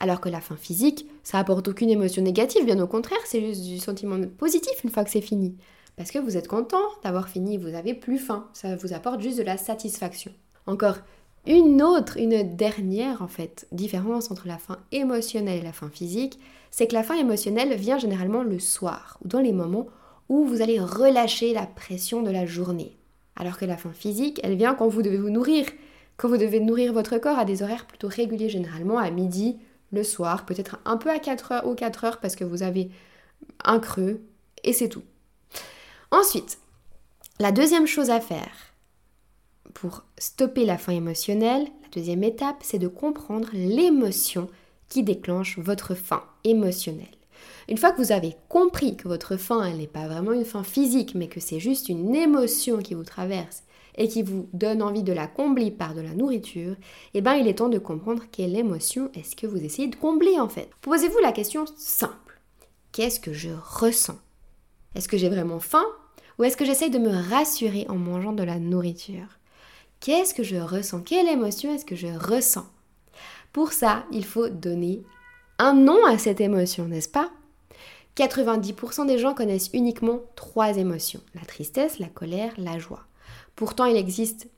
Alors 0.00 0.20
que 0.20 0.28
la 0.28 0.40
faim 0.40 0.56
physique, 0.56 1.06
ça 1.22 1.38
apporte 1.38 1.68
aucune 1.68 1.90
émotion 1.90 2.22
négative, 2.22 2.64
bien 2.64 2.80
au 2.80 2.86
contraire, 2.86 3.18
c'est 3.24 3.40
juste 3.40 3.64
du 3.64 3.78
sentiment 3.78 4.18
positif 4.38 4.72
une 4.82 4.90
fois 4.90 5.04
que 5.04 5.10
c'est 5.10 5.20
fini 5.20 5.56
parce 5.98 6.12
que 6.12 6.20
vous 6.20 6.36
êtes 6.36 6.46
content 6.46 6.78
d'avoir 7.02 7.28
fini, 7.28 7.58
vous 7.58 7.74
avez 7.74 7.92
plus 7.92 8.18
faim, 8.18 8.48
ça 8.52 8.76
vous 8.76 8.94
apporte 8.94 9.20
juste 9.20 9.38
de 9.38 9.42
la 9.42 9.56
satisfaction. 9.56 10.32
Encore 10.66 10.98
une 11.44 11.82
autre, 11.82 12.18
une 12.18 12.56
dernière 12.56 13.20
en 13.20 13.26
fait, 13.26 13.66
différence 13.72 14.30
entre 14.30 14.46
la 14.46 14.58
faim 14.58 14.78
émotionnelle 14.92 15.58
et 15.58 15.64
la 15.64 15.72
faim 15.72 15.90
physique, 15.92 16.38
c'est 16.70 16.86
que 16.86 16.94
la 16.94 17.02
faim 17.02 17.16
émotionnelle 17.16 17.74
vient 17.74 17.98
généralement 17.98 18.44
le 18.44 18.60
soir 18.60 19.18
ou 19.24 19.28
dans 19.28 19.40
les 19.40 19.52
moments 19.52 19.88
où 20.28 20.44
vous 20.44 20.62
allez 20.62 20.78
relâcher 20.78 21.52
la 21.52 21.66
pression 21.66 22.22
de 22.22 22.30
la 22.30 22.46
journée. 22.46 22.96
Alors 23.34 23.58
que 23.58 23.64
la 23.64 23.76
faim 23.76 23.92
physique, 23.92 24.40
elle 24.44 24.56
vient 24.56 24.74
quand 24.74 24.86
vous 24.86 25.02
devez 25.02 25.16
vous 25.16 25.30
nourrir, 25.30 25.66
quand 26.16 26.28
vous 26.28 26.36
devez 26.36 26.60
nourrir 26.60 26.92
votre 26.92 27.18
corps 27.18 27.38
à 27.38 27.44
des 27.44 27.62
horaires 27.62 27.86
plutôt 27.86 28.08
réguliers, 28.08 28.48
généralement 28.48 28.98
à 28.98 29.10
midi, 29.10 29.58
le 29.90 30.04
soir, 30.04 30.46
peut-être 30.46 30.78
un 30.84 30.96
peu 30.96 31.10
à 31.10 31.18
4 31.18 31.52
heures 31.52 31.66
ou 31.66 31.74
4 31.74 32.04
heures 32.04 32.20
parce 32.20 32.36
que 32.36 32.44
vous 32.44 32.62
avez 32.62 32.90
un 33.64 33.80
creux, 33.80 34.20
et 34.62 34.72
c'est 34.72 34.88
tout. 34.88 35.02
Ensuite, 36.10 36.58
la 37.38 37.52
deuxième 37.52 37.86
chose 37.86 38.10
à 38.10 38.20
faire 38.20 38.74
pour 39.74 40.04
stopper 40.16 40.64
la 40.64 40.78
faim 40.78 40.92
émotionnelle, 40.92 41.64
la 41.82 41.88
deuxième 41.92 42.24
étape, 42.24 42.56
c'est 42.62 42.78
de 42.78 42.88
comprendre 42.88 43.48
l'émotion 43.52 44.48
qui 44.88 45.02
déclenche 45.02 45.58
votre 45.58 45.94
faim 45.94 46.22
émotionnelle. 46.44 47.06
Une 47.68 47.76
fois 47.76 47.92
que 47.92 48.00
vous 48.00 48.12
avez 48.12 48.34
compris 48.48 48.96
que 48.96 49.06
votre 49.06 49.36
faim, 49.36 49.70
n'est 49.74 49.86
pas 49.86 50.08
vraiment 50.08 50.32
une 50.32 50.46
faim 50.46 50.62
physique, 50.62 51.14
mais 51.14 51.28
que 51.28 51.40
c'est 51.40 51.60
juste 51.60 51.90
une 51.90 52.16
émotion 52.16 52.78
qui 52.78 52.94
vous 52.94 53.04
traverse 53.04 53.62
et 53.96 54.08
qui 54.08 54.22
vous 54.22 54.48
donne 54.54 54.82
envie 54.82 55.02
de 55.02 55.12
la 55.12 55.26
combler 55.26 55.70
par 55.70 55.94
de 55.94 56.00
la 56.00 56.14
nourriture, 56.14 56.76
eh 57.14 57.20
bien 57.20 57.34
il 57.34 57.48
est 57.48 57.58
temps 57.58 57.68
de 57.68 57.78
comprendre 57.78 58.22
quelle 58.32 58.56
émotion 58.56 59.10
est-ce 59.14 59.36
que 59.36 59.46
vous 59.46 59.62
essayez 59.62 59.88
de 59.88 59.96
combler 59.96 60.40
en 60.40 60.48
fait. 60.48 60.70
Posez-vous 60.80 61.18
la 61.18 61.32
question 61.32 61.66
simple. 61.76 62.40
Qu'est-ce 62.92 63.20
que 63.20 63.32
je 63.32 63.50
ressens? 63.50 64.18
Est-ce 64.94 65.08
que 65.08 65.16
j'ai 65.16 65.28
vraiment 65.28 65.60
faim 65.60 65.84
ou 66.38 66.44
est-ce 66.44 66.56
que 66.56 66.64
j'essaye 66.64 66.90
de 66.90 66.98
me 66.98 67.30
rassurer 67.30 67.86
en 67.88 67.96
mangeant 67.96 68.32
de 68.32 68.44
la 68.44 68.58
nourriture? 68.58 69.38
Qu'est-ce 70.00 70.34
que 70.34 70.44
je 70.44 70.56
ressens? 70.56 71.00
Quelle 71.00 71.28
émotion 71.28 71.74
est-ce 71.74 71.84
que 71.84 71.96
je 71.96 72.06
ressens? 72.06 72.66
Pour 73.52 73.72
ça, 73.72 74.04
il 74.12 74.24
faut 74.24 74.48
donner 74.48 75.02
un 75.58 75.74
nom 75.74 76.04
à 76.06 76.18
cette 76.18 76.40
émotion, 76.40 76.86
n'est-ce 76.86 77.08
pas? 77.08 77.30
90% 78.16 79.06
des 79.06 79.18
gens 79.18 79.34
connaissent 79.34 79.70
uniquement 79.72 80.20
trois 80.36 80.76
émotions, 80.76 81.20
la 81.34 81.44
tristesse, 81.44 81.98
la 81.98 82.08
colère, 82.08 82.52
la 82.56 82.78
joie. 82.78 83.04
Pourtant, 83.56 83.84
il 83.86 83.96
existe 83.96 84.48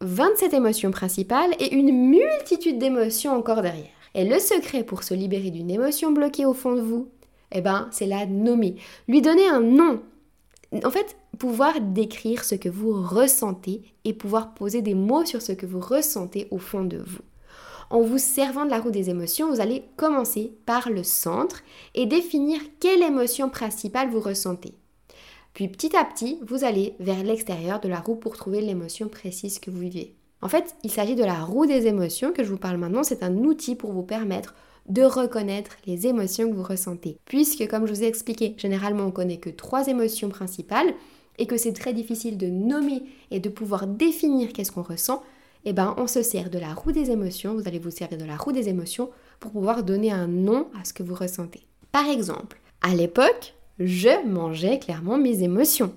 27 0.00 0.54
émotions 0.54 0.90
principales 0.90 1.54
et 1.58 1.74
une 1.74 1.92
multitude 1.92 2.78
d'émotions 2.78 3.36
encore 3.36 3.62
derrière. 3.62 3.88
Et 4.14 4.24
le 4.24 4.38
secret 4.38 4.84
pour 4.84 5.02
se 5.02 5.14
libérer 5.14 5.50
d'une 5.50 5.70
émotion 5.70 6.10
bloquée 6.12 6.46
au 6.46 6.54
fond 6.54 6.74
de 6.74 6.80
vous, 6.80 7.10
eh 7.52 7.60
ben, 7.60 7.88
c'est 7.90 8.06
la 8.06 8.26
nommer. 8.26 8.76
Lui 9.08 9.22
donner 9.22 9.48
un 9.48 9.60
nom. 9.60 10.02
En 10.84 10.90
fait, 10.90 11.16
pouvoir 11.38 11.80
décrire 11.80 12.44
ce 12.44 12.54
que 12.54 12.68
vous 12.68 12.92
ressentez 12.92 13.82
et 14.04 14.12
pouvoir 14.12 14.54
poser 14.54 14.82
des 14.82 14.94
mots 14.94 15.24
sur 15.24 15.42
ce 15.42 15.52
que 15.52 15.66
vous 15.66 15.80
ressentez 15.80 16.46
au 16.50 16.58
fond 16.58 16.84
de 16.84 16.98
vous. 16.98 17.22
En 17.90 18.02
vous 18.02 18.18
servant 18.18 18.64
de 18.64 18.70
la 18.70 18.78
roue 18.78 18.92
des 18.92 19.10
émotions, 19.10 19.50
vous 19.50 19.60
allez 19.60 19.84
commencer 19.96 20.52
par 20.64 20.90
le 20.90 21.02
centre 21.02 21.62
et 21.96 22.06
définir 22.06 22.60
quelle 22.78 23.02
émotion 23.02 23.48
principale 23.48 24.10
vous 24.10 24.20
ressentez. 24.20 24.74
Puis 25.54 25.66
petit 25.66 25.96
à 25.96 26.04
petit, 26.04 26.38
vous 26.46 26.62
allez 26.62 26.94
vers 27.00 27.24
l'extérieur 27.24 27.80
de 27.80 27.88
la 27.88 27.98
roue 27.98 28.14
pour 28.14 28.36
trouver 28.36 28.60
l'émotion 28.60 29.08
précise 29.08 29.58
que 29.58 29.72
vous 29.72 29.80
vivez. 29.80 30.14
En 30.42 30.48
fait, 30.48 30.76
il 30.84 30.90
s'agit 30.90 31.16
de 31.16 31.24
la 31.24 31.42
roue 31.42 31.66
des 31.66 31.88
émotions 31.88 32.32
que 32.32 32.44
je 32.44 32.50
vous 32.50 32.58
parle 32.58 32.76
maintenant. 32.76 33.02
C'est 33.02 33.24
un 33.24 33.36
outil 33.38 33.74
pour 33.74 33.92
vous 33.92 34.04
permettre 34.04 34.54
de 34.90 35.02
reconnaître 35.02 35.76
les 35.86 36.06
émotions 36.06 36.50
que 36.50 36.54
vous 36.54 36.62
ressentez. 36.62 37.16
Puisque, 37.24 37.66
comme 37.68 37.86
je 37.86 37.92
vous 37.92 38.02
ai 38.02 38.06
expliqué, 38.06 38.54
généralement 38.58 39.04
on 39.04 39.10
connaît 39.10 39.38
que 39.38 39.50
trois 39.50 39.86
émotions 39.86 40.28
principales 40.28 40.92
et 41.38 41.46
que 41.46 41.56
c'est 41.56 41.72
très 41.72 41.94
difficile 41.94 42.36
de 42.36 42.48
nommer 42.48 43.02
et 43.30 43.40
de 43.40 43.48
pouvoir 43.48 43.86
définir 43.86 44.52
qu'est-ce 44.52 44.72
qu'on 44.72 44.82
ressent, 44.82 45.22
eh 45.64 45.72
ben 45.72 45.94
on 45.96 46.06
se 46.06 46.22
sert 46.22 46.50
de 46.50 46.58
la 46.58 46.74
roue 46.74 46.92
des 46.92 47.10
émotions, 47.10 47.54
vous 47.54 47.68
allez 47.68 47.78
vous 47.78 47.90
servir 47.90 48.18
de 48.18 48.24
la 48.24 48.36
roue 48.36 48.52
des 48.52 48.68
émotions 48.68 49.10
pour 49.38 49.52
pouvoir 49.52 49.84
donner 49.84 50.10
un 50.10 50.26
nom 50.26 50.66
à 50.78 50.84
ce 50.84 50.92
que 50.92 51.02
vous 51.02 51.14
ressentez. 51.14 51.62
Par 51.92 52.08
exemple, 52.08 52.60
à 52.82 52.94
l'époque, 52.94 53.54
je 53.78 54.26
mangeais 54.26 54.78
clairement 54.78 55.18
mes 55.18 55.42
émotions. 55.42 55.92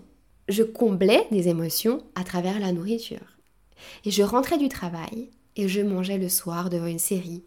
Je 0.47 0.63
comblais 0.63 1.27
des 1.31 1.47
émotions 1.47 2.03
à 2.15 2.23
travers 2.23 2.59
la 2.59 2.71
nourriture. 2.71 3.38
Et 4.05 4.12
je 4.12 4.23
rentrais 4.23 4.57
du 4.57 4.69
travail 4.69 5.29
et 5.55 5.67
je 5.67 5.81
mangeais 5.81 6.17
le 6.17 6.29
soir 6.29 6.69
devant 6.69 6.88
une 6.88 7.00
série. 7.00 7.43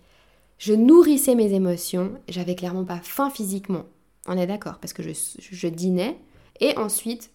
Je 0.59 0.73
nourrissais 0.73 1.35
mes 1.35 1.53
émotions, 1.53 2.13
j'avais 2.29 2.55
clairement 2.55 2.85
pas 2.85 3.01
faim 3.03 3.31
physiquement. 3.31 3.85
On 4.27 4.39
est 4.39 4.47
d'accord, 4.47 4.79
parce 4.81 4.93
que 4.93 5.03
je, 5.03 5.11
je 5.39 5.69
dînais 5.69 6.19
et 6.61 6.77
ensuite 6.79 7.31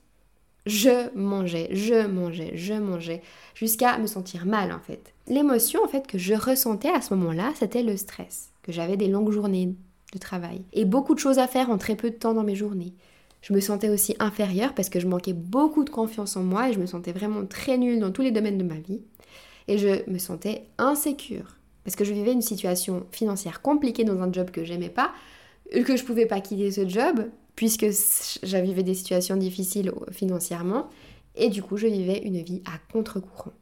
je 0.66 1.16
mangeais, 1.16 1.70
je 1.72 2.06
mangeais, 2.06 2.52
je 2.56 2.74
mangeais, 2.74 3.22
jusqu'à 3.56 3.98
me 3.98 4.08
sentir 4.08 4.46
mal 4.46 4.72
en 4.72 4.80
fait. 4.80 5.14
L'émotion 5.28 5.84
en 5.84 5.88
fait 5.88 6.06
que 6.06 6.18
je 6.18 6.34
ressentais 6.34 6.90
à 6.90 7.02
ce 7.02 7.14
moment-là, 7.16 7.52
c'était 7.56 7.84
le 7.84 7.98
stress, 7.98 8.52
que 8.62 8.72
j'avais 8.72 8.98
des 8.98 9.08
longues 9.08 9.32
journées 9.32 9.76
de 10.14 10.20
travail 10.20 10.64
et 10.74 10.86
beaucoup 10.86 11.16
de 11.16 11.20
choses 11.20 11.40
à 11.40 11.48
faire 11.48 11.70
en 11.70 11.78
très 11.78 11.96
peu 11.96 12.10
de 12.10 12.16
temps 12.16 12.34
dans 12.34 12.44
mes 12.44 12.56
journées. 12.56 12.94
Je 13.42 13.54
me 13.54 13.60
sentais 13.60 13.90
aussi 13.90 14.16
inférieure 14.20 14.76
parce 14.76 14.90
que 14.90 15.00
je 15.00 15.08
manquais 15.08 15.34
beaucoup 15.34 15.84
de 15.84 15.90
confiance 15.90 16.38
en 16.38 16.44
moi 16.44 16.70
et 16.70 16.74
je 16.74 16.80
me 16.80 16.86
sentais 16.86 17.12
vraiment 17.12 17.46
très 17.46 17.78
nulle 17.78 18.00
dans 18.00 18.12
tous 18.12 18.22
les 18.22 18.32
domaines 18.32 18.60
de 18.60 18.64
ma 18.64 18.76
vie. 18.76 19.02
Et 19.68 19.80
je 19.80 20.10
me 20.10 20.20
sentais 20.20 20.66
insécure 20.78 21.56
parce 21.84 21.96
que 21.96 22.04
je 22.04 22.14
vivais 22.14 22.32
une 22.32 22.42
situation 22.42 23.06
financière 23.12 23.62
compliquée 23.62 24.04
dans 24.04 24.22
un 24.22 24.32
job 24.32 24.52
que 24.52 24.64
j'aimais 24.64 24.90
pas, 24.90 25.12
que 25.72 25.96
je 25.96 26.04
pouvais 26.04 26.26
pas 26.26 26.42
quitter 26.42 26.72
ce 26.72 26.88
job 26.88 27.30
puisque 27.56 27.88
j'avais 28.44 28.84
des 28.84 28.94
situations 28.94 29.36
difficiles 29.36 29.92
financièrement 30.12 30.90
et 31.36 31.50
du 31.50 31.64
coup 31.64 31.78
je 31.78 31.88
vivais 31.88 32.20
une 32.20 32.42
vie 32.42 32.62
à 32.66 32.78
contre-courant. 32.92 33.54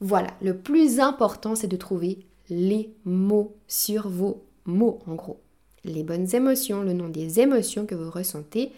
Voilà, 0.00 0.28
le 0.42 0.56
plus 0.56 1.00
important 1.00 1.54
c'est 1.54 1.68
de 1.68 1.76
trouver 1.76 2.26
les 2.48 2.90
mots 3.04 3.56
sur 3.66 4.08
vos 4.08 4.44
mots 4.64 5.00
en 5.06 5.14
gros. 5.14 5.40
Les 5.84 6.02
bonnes 6.02 6.34
émotions, 6.34 6.82
le 6.82 6.92
nom 6.92 7.08
des 7.08 7.40
émotions 7.40 7.86
que 7.86 7.94
vous 7.94 8.10
ressentez 8.10 8.72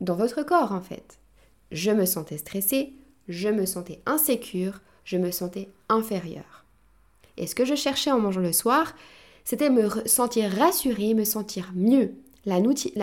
dans 0.00 0.16
votre 0.16 0.42
corps 0.42 0.72
en 0.72 0.80
fait. 0.80 1.18
Je 1.72 1.90
me 1.90 2.04
sentais 2.04 2.38
stressée, 2.38 2.92
je 3.28 3.48
me 3.48 3.64
sentais 3.66 4.00
insécure, 4.06 4.80
je 5.04 5.16
me 5.16 5.30
sentais 5.30 5.68
inférieure. 5.88 6.59
Et 7.36 7.46
ce 7.46 7.54
que 7.54 7.64
je 7.64 7.74
cherchais 7.74 8.10
en 8.10 8.18
mangeant 8.18 8.40
le 8.40 8.52
soir, 8.52 8.94
c'était 9.44 9.70
me 9.70 9.88
sentir 10.06 10.50
rassurée, 10.50 11.14
me 11.14 11.24
sentir 11.24 11.72
mieux, 11.74 12.14
la, 12.46 12.60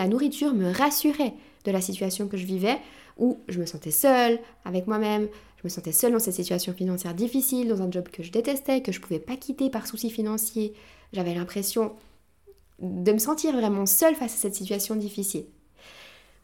nourriture 0.08 0.54
me 0.54 0.72
rassurait 0.72 1.34
de 1.64 1.70
la 1.70 1.80
situation 1.80 2.28
que 2.28 2.36
je 2.36 2.46
vivais, 2.46 2.78
où 3.18 3.38
je 3.48 3.60
me 3.60 3.66
sentais 3.66 3.90
seule 3.90 4.38
avec 4.64 4.86
moi-même, 4.86 5.28
je 5.56 5.62
me 5.64 5.68
sentais 5.68 5.92
seule 5.92 6.12
dans 6.12 6.18
cette 6.18 6.34
situation 6.34 6.72
financière 6.72 7.14
difficile, 7.14 7.68
dans 7.68 7.82
un 7.82 7.90
job 7.90 8.08
que 8.08 8.22
je 8.22 8.30
détestais, 8.30 8.80
que 8.80 8.92
je 8.92 8.98
ne 8.98 9.02
pouvais 9.02 9.18
pas 9.18 9.36
quitter 9.36 9.70
par 9.70 9.86
souci 9.86 10.10
financier. 10.10 10.72
J'avais 11.12 11.34
l'impression 11.34 11.92
de 12.80 13.12
me 13.12 13.18
sentir 13.18 13.52
vraiment 13.52 13.86
seule 13.86 14.14
face 14.14 14.34
à 14.34 14.38
cette 14.38 14.54
situation 14.54 14.94
difficile. 14.94 15.46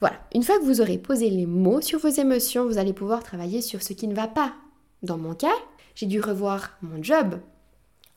Voilà, 0.00 0.18
une 0.34 0.42
fois 0.42 0.58
que 0.58 0.64
vous 0.64 0.80
aurez 0.80 0.98
posé 0.98 1.30
les 1.30 1.46
mots 1.46 1.80
sur 1.80 2.00
vos 2.00 2.08
émotions, 2.08 2.66
vous 2.66 2.78
allez 2.78 2.92
pouvoir 2.92 3.22
travailler 3.22 3.62
sur 3.62 3.82
ce 3.82 3.92
qui 3.92 4.08
ne 4.08 4.14
va 4.14 4.26
pas. 4.26 4.54
Dans 5.02 5.16
mon 5.16 5.34
cas, 5.34 5.54
j'ai 5.94 6.06
dû 6.06 6.20
revoir 6.20 6.76
mon 6.82 7.02
job, 7.02 7.38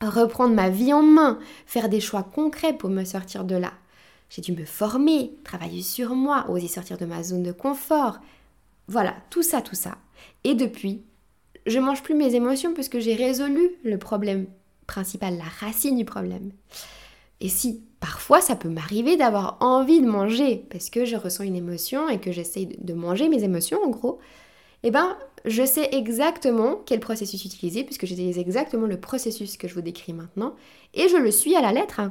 reprendre 0.01 0.53
ma 0.53 0.69
vie 0.69 0.93
en 0.93 1.03
main, 1.03 1.39
faire 1.65 1.89
des 1.89 1.99
choix 1.99 2.23
concrets 2.23 2.77
pour 2.77 2.89
me 2.89 3.03
sortir 3.03 3.43
de 3.43 3.55
là. 3.55 3.73
J'ai 4.29 4.41
dû 4.41 4.51
me 4.51 4.65
former, 4.65 5.31
travailler 5.43 5.81
sur 5.81 6.13
moi, 6.13 6.45
oser 6.49 6.67
sortir 6.67 6.97
de 6.97 7.05
ma 7.05 7.23
zone 7.23 7.43
de 7.43 7.51
confort. 7.51 8.19
Voilà, 8.87 9.15
tout 9.29 9.43
ça, 9.43 9.61
tout 9.61 9.75
ça. 9.75 9.97
Et 10.43 10.53
depuis, 10.53 11.01
je 11.65 11.79
mange 11.79 12.03
plus 12.03 12.15
mes 12.15 12.35
émotions 12.35 12.73
puisque 12.73 12.99
j'ai 12.99 13.15
résolu 13.15 13.71
le 13.83 13.97
problème 13.97 14.47
principal, 14.85 15.37
la 15.37 15.43
racine 15.43 15.97
du 15.97 16.05
problème. 16.05 16.51
Et 17.39 17.49
si 17.49 17.83
parfois 17.99 18.41
ça 18.41 18.55
peut 18.55 18.69
m'arriver 18.69 19.17
d'avoir 19.17 19.57
envie 19.59 20.01
de 20.01 20.07
manger 20.07 20.65
parce 20.69 20.89
que 20.89 21.05
je 21.05 21.15
ressens 21.15 21.43
une 21.43 21.55
émotion 21.55 22.09
et 22.09 22.19
que 22.19 22.31
j'essaye 22.31 22.67
de 22.67 22.93
manger 22.93 23.29
mes 23.29 23.43
émotions 23.43 23.83
en 23.83 23.89
gros, 23.89 24.19
eh 24.83 24.91
ben 24.91 25.17
je 25.45 25.65
sais 25.65 25.89
exactement 25.93 26.81
quel 26.85 26.99
processus 26.99 27.45
utiliser 27.45 27.83
puisque 27.83 28.05
j'utilise 28.05 28.37
exactement 28.37 28.87
le 28.87 28.99
processus 28.99 29.57
que 29.57 29.67
je 29.67 29.73
vous 29.73 29.81
décris 29.81 30.13
maintenant 30.13 30.55
et 30.93 31.07
je 31.07 31.17
le 31.17 31.31
suis 31.31 31.55
à 31.55 31.61
la 31.61 31.71
lettre. 31.71 32.01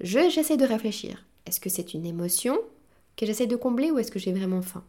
Je 0.00 0.28
j'essaie 0.28 0.56
de 0.56 0.64
réfléchir. 0.64 1.24
Est-ce 1.46 1.60
que 1.60 1.70
c'est 1.70 1.94
une 1.94 2.06
émotion 2.06 2.58
que 3.16 3.26
j'essaie 3.26 3.46
de 3.46 3.56
combler 3.56 3.90
ou 3.90 3.98
est-ce 3.98 4.10
que 4.10 4.18
j'ai 4.18 4.32
vraiment 4.32 4.62
faim? 4.62 4.84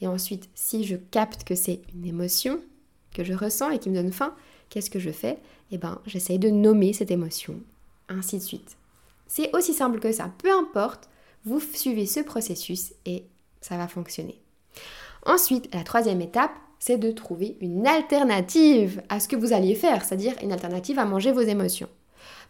Et 0.00 0.06
ensuite, 0.06 0.48
si 0.54 0.84
je 0.84 0.96
capte 0.96 1.44
que 1.44 1.54
c'est 1.54 1.80
une 1.94 2.06
émotion 2.06 2.60
que 3.14 3.24
je 3.24 3.32
ressens 3.32 3.70
et 3.70 3.78
qui 3.78 3.90
me 3.90 3.94
donne 3.94 4.12
faim, 4.12 4.34
qu'est-ce 4.68 4.90
que 4.90 4.98
je 4.98 5.10
fais? 5.10 5.38
Eh 5.70 5.78
ben, 5.78 6.00
j'essaie 6.06 6.38
de 6.38 6.48
nommer 6.48 6.92
cette 6.92 7.10
émotion, 7.10 7.60
ainsi 8.08 8.38
de 8.38 8.42
suite. 8.42 8.76
C'est 9.26 9.54
aussi 9.54 9.74
simple 9.74 10.00
que 10.00 10.12
ça. 10.12 10.32
Peu 10.38 10.50
importe, 10.50 11.08
vous 11.44 11.60
suivez 11.60 12.06
ce 12.06 12.20
processus 12.20 12.92
et 13.06 13.24
ça 13.60 13.76
va 13.76 13.88
fonctionner. 13.88 14.40
Ensuite, 15.26 15.72
la 15.74 15.84
troisième 15.84 16.20
étape, 16.20 16.52
c'est 16.78 16.98
de 16.98 17.10
trouver 17.10 17.56
une 17.60 17.86
alternative 17.86 19.02
à 19.08 19.20
ce 19.20 19.28
que 19.28 19.36
vous 19.36 19.52
alliez 19.52 19.74
faire, 19.74 20.04
c'est-à-dire 20.04 20.34
une 20.42 20.52
alternative 20.52 20.98
à 20.98 21.04
manger 21.04 21.32
vos 21.32 21.40
émotions. 21.40 21.88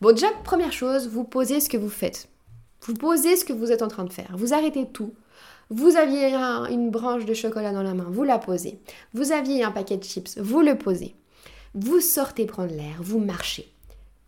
Bon, 0.00 0.12
déjà, 0.12 0.28
première 0.44 0.72
chose, 0.72 1.08
vous 1.08 1.24
posez 1.24 1.60
ce 1.60 1.68
que 1.68 1.76
vous 1.76 1.88
faites. 1.88 2.28
Vous 2.82 2.94
posez 2.94 3.36
ce 3.36 3.44
que 3.44 3.52
vous 3.52 3.72
êtes 3.72 3.82
en 3.82 3.88
train 3.88 4.04
de 4.04 4.12
faire. 4.12 4.32
Vous 4.34 4.54
arrêtez 4.54 4.86
tout. 4.86 5.12
Vous 5.68 5.96
aviez 5.96 6.34
une 6.70 6.90
branche 6.90 7.26
de 7.26 7.34
chocolat 7.34 7.72
dans 7.72 7.82
la 7.82 7.94
main, 7.94 8.06
vous 8.08 8.24
la 8.24 8.38
posez. 8.38 8.80
Vous 9.14 9.32
aviez 9.32 9.62
un 9.62 9.70
paquet 9.70 9.96
de 9.96 10.04
chips, 10.04 10.38
vous 10.38 10.62
le 10.62 10.76
posez. 10.76 11.14
Vous 11.74 12.00
sortez 12.00 12.46
prendre 12.46 12.74
l'air, 12.74 12.96
vous 13.00 13.20
marchez. 13.20 13.72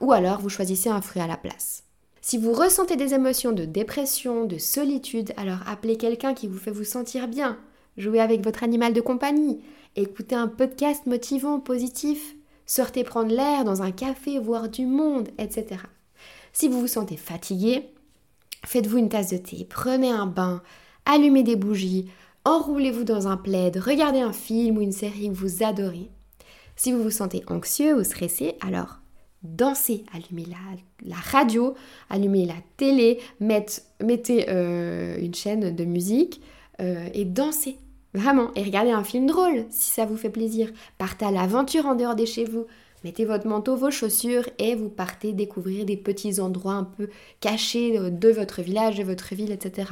Ou 0.00 0.12
alors 0.12 0.40
vous 0.40 0.48
choisissez 0.48 0.88
un 0.88 1.00
fruit 1.00 1.22
à 1.22 1.26
la 1.26 1.36
place. 1.36 1.82
Si 2.20 2.38
vous 2.38 2.52
ressentez 2.52 2.94
des 2.94 3.14
émotions 3.14 3.50
de 3.50 3.64
dépression, 3.64 4.44
de 4.44 4.58
solitude, 4.58 5.32
alors 5.36 5.58
appelez 5.66 5.96
quelqu'un 5.96 6.34
qui 6.34 6.46
vous 6.46 6.58
fait 6.58 6.70
vous 6.70 6.84
sentir 6.84 7.26
bien. 7.26 7.58
Jouez 7.96 8.20
avec 8.20 8.42
votre 8.42 8.62
animal 8.62 8.92
de 8.92 9.00
compagnie. 9.00 9.60
Écoutez 9.96 10.34
un 10.34 10.48
podcast 10.48 11.06
motivant, 11.06 11.60
positif. 11.60 12.36
Sortez 12.66 13.04
prendre 13.04 13.34
l'air 13.34 13.64
dans 13.64 13.82
un 13.82 13.90
café, 13.90 14.38
voir 14.38 14.68
du 14.68 14.86
monde, 14.86 15.28
etc. 15.38 15.80
Si 16.52 16.68
vous 16.68 16.80
vous 16.80 16.86
sentez 16.86 17.16
fatigué, 17.16 17.92
Faites-vous 18.64 18.98
une 18.98 19.08
tasse 19.08 19.30
de 19.30 19.36
thé, 19.38 19.66
prenez 19.68 20.10
un 20.10 20.26
bain, 20.26 20.62
allumez 21.04 21.42
des 21.42 21.56
bougies, 21.56 22.08
enroulez-vous 22.44 23.04
dans 23.04 23.26
un 23.26 23.36
plaid, 23.36 23.76
regardez 23.76 24.20
un 24.20 24.32
film 24.32 24.78
ou 24.78 24.80
une 24.80 24.92
série 24.92 25.28
que 25.28 25.34
vous 25.34 25.64
adorez. 25.64 26.10
Si 26.76 26.92
vous 26.92 27.02
vous 27.02 27.10
sentez 27.10 27.42
anxieux 27.48 27.96
ou 27.96 28.04
stressé, 28.04 28.54
alors 28.60 29.00
dansez, 29.42 30.04
allumez 30.12 30.46
la, 31.04 31.16
radio, 31.16 31.74
allumez 32.08 32.46
la 32.46 32.54
télé, 32.76 33.18
mettez 33.40 34.46
euh, 34.48 35.18
une 35.20 35.34
chaîne 35.34 35.74
de 35.74 35.84
musique 35.84 36.40
euh, 36.82 37.08
et 37.14 37.24
dansez. 37.24 37.76
Vraiment, 38.14 38.50
et 38.54 38.62
regardez 38.62 38.90
un 38.90 39.04
film 39.04 39.26
drôle 39.26 39.64
si 39.70 39.90
ça 39.90 40.04
vous 40.04 40.16
fait 40.16 40.30
plaisir. 40.30 40.70
Partez 40.98 41.24
à 41.24 41.30
l'aventure 41.30 41.86
en 41.86 41.94
dehors 41.94 42.14
de 42.14 42.26
chez 42.26 42.44
vous. 42.44 42.66
Mettez 43.04 43.24
votre 43.24 43.46
manteau, 43.46 43.74
vos 43.74 43.90
chaussures 43.90 44.48
et 44.58 44.74
vous 44.74 44.90
partez 44.90 45.32
découvrir 45.32 45.86
des 45.86 45.96
petits 45.96 46.40
endroits 46.40 46.74
un 46.74 46.84
peu 46.84 47.08
cachés 47.40 47.98
de 47.98 48.28
votre 48.28 48.62
village, 48.62 48.98
de 48.98 49.02
votre 49.02 49.34
ville, 49.34 49.50
etc. 49.50 49.88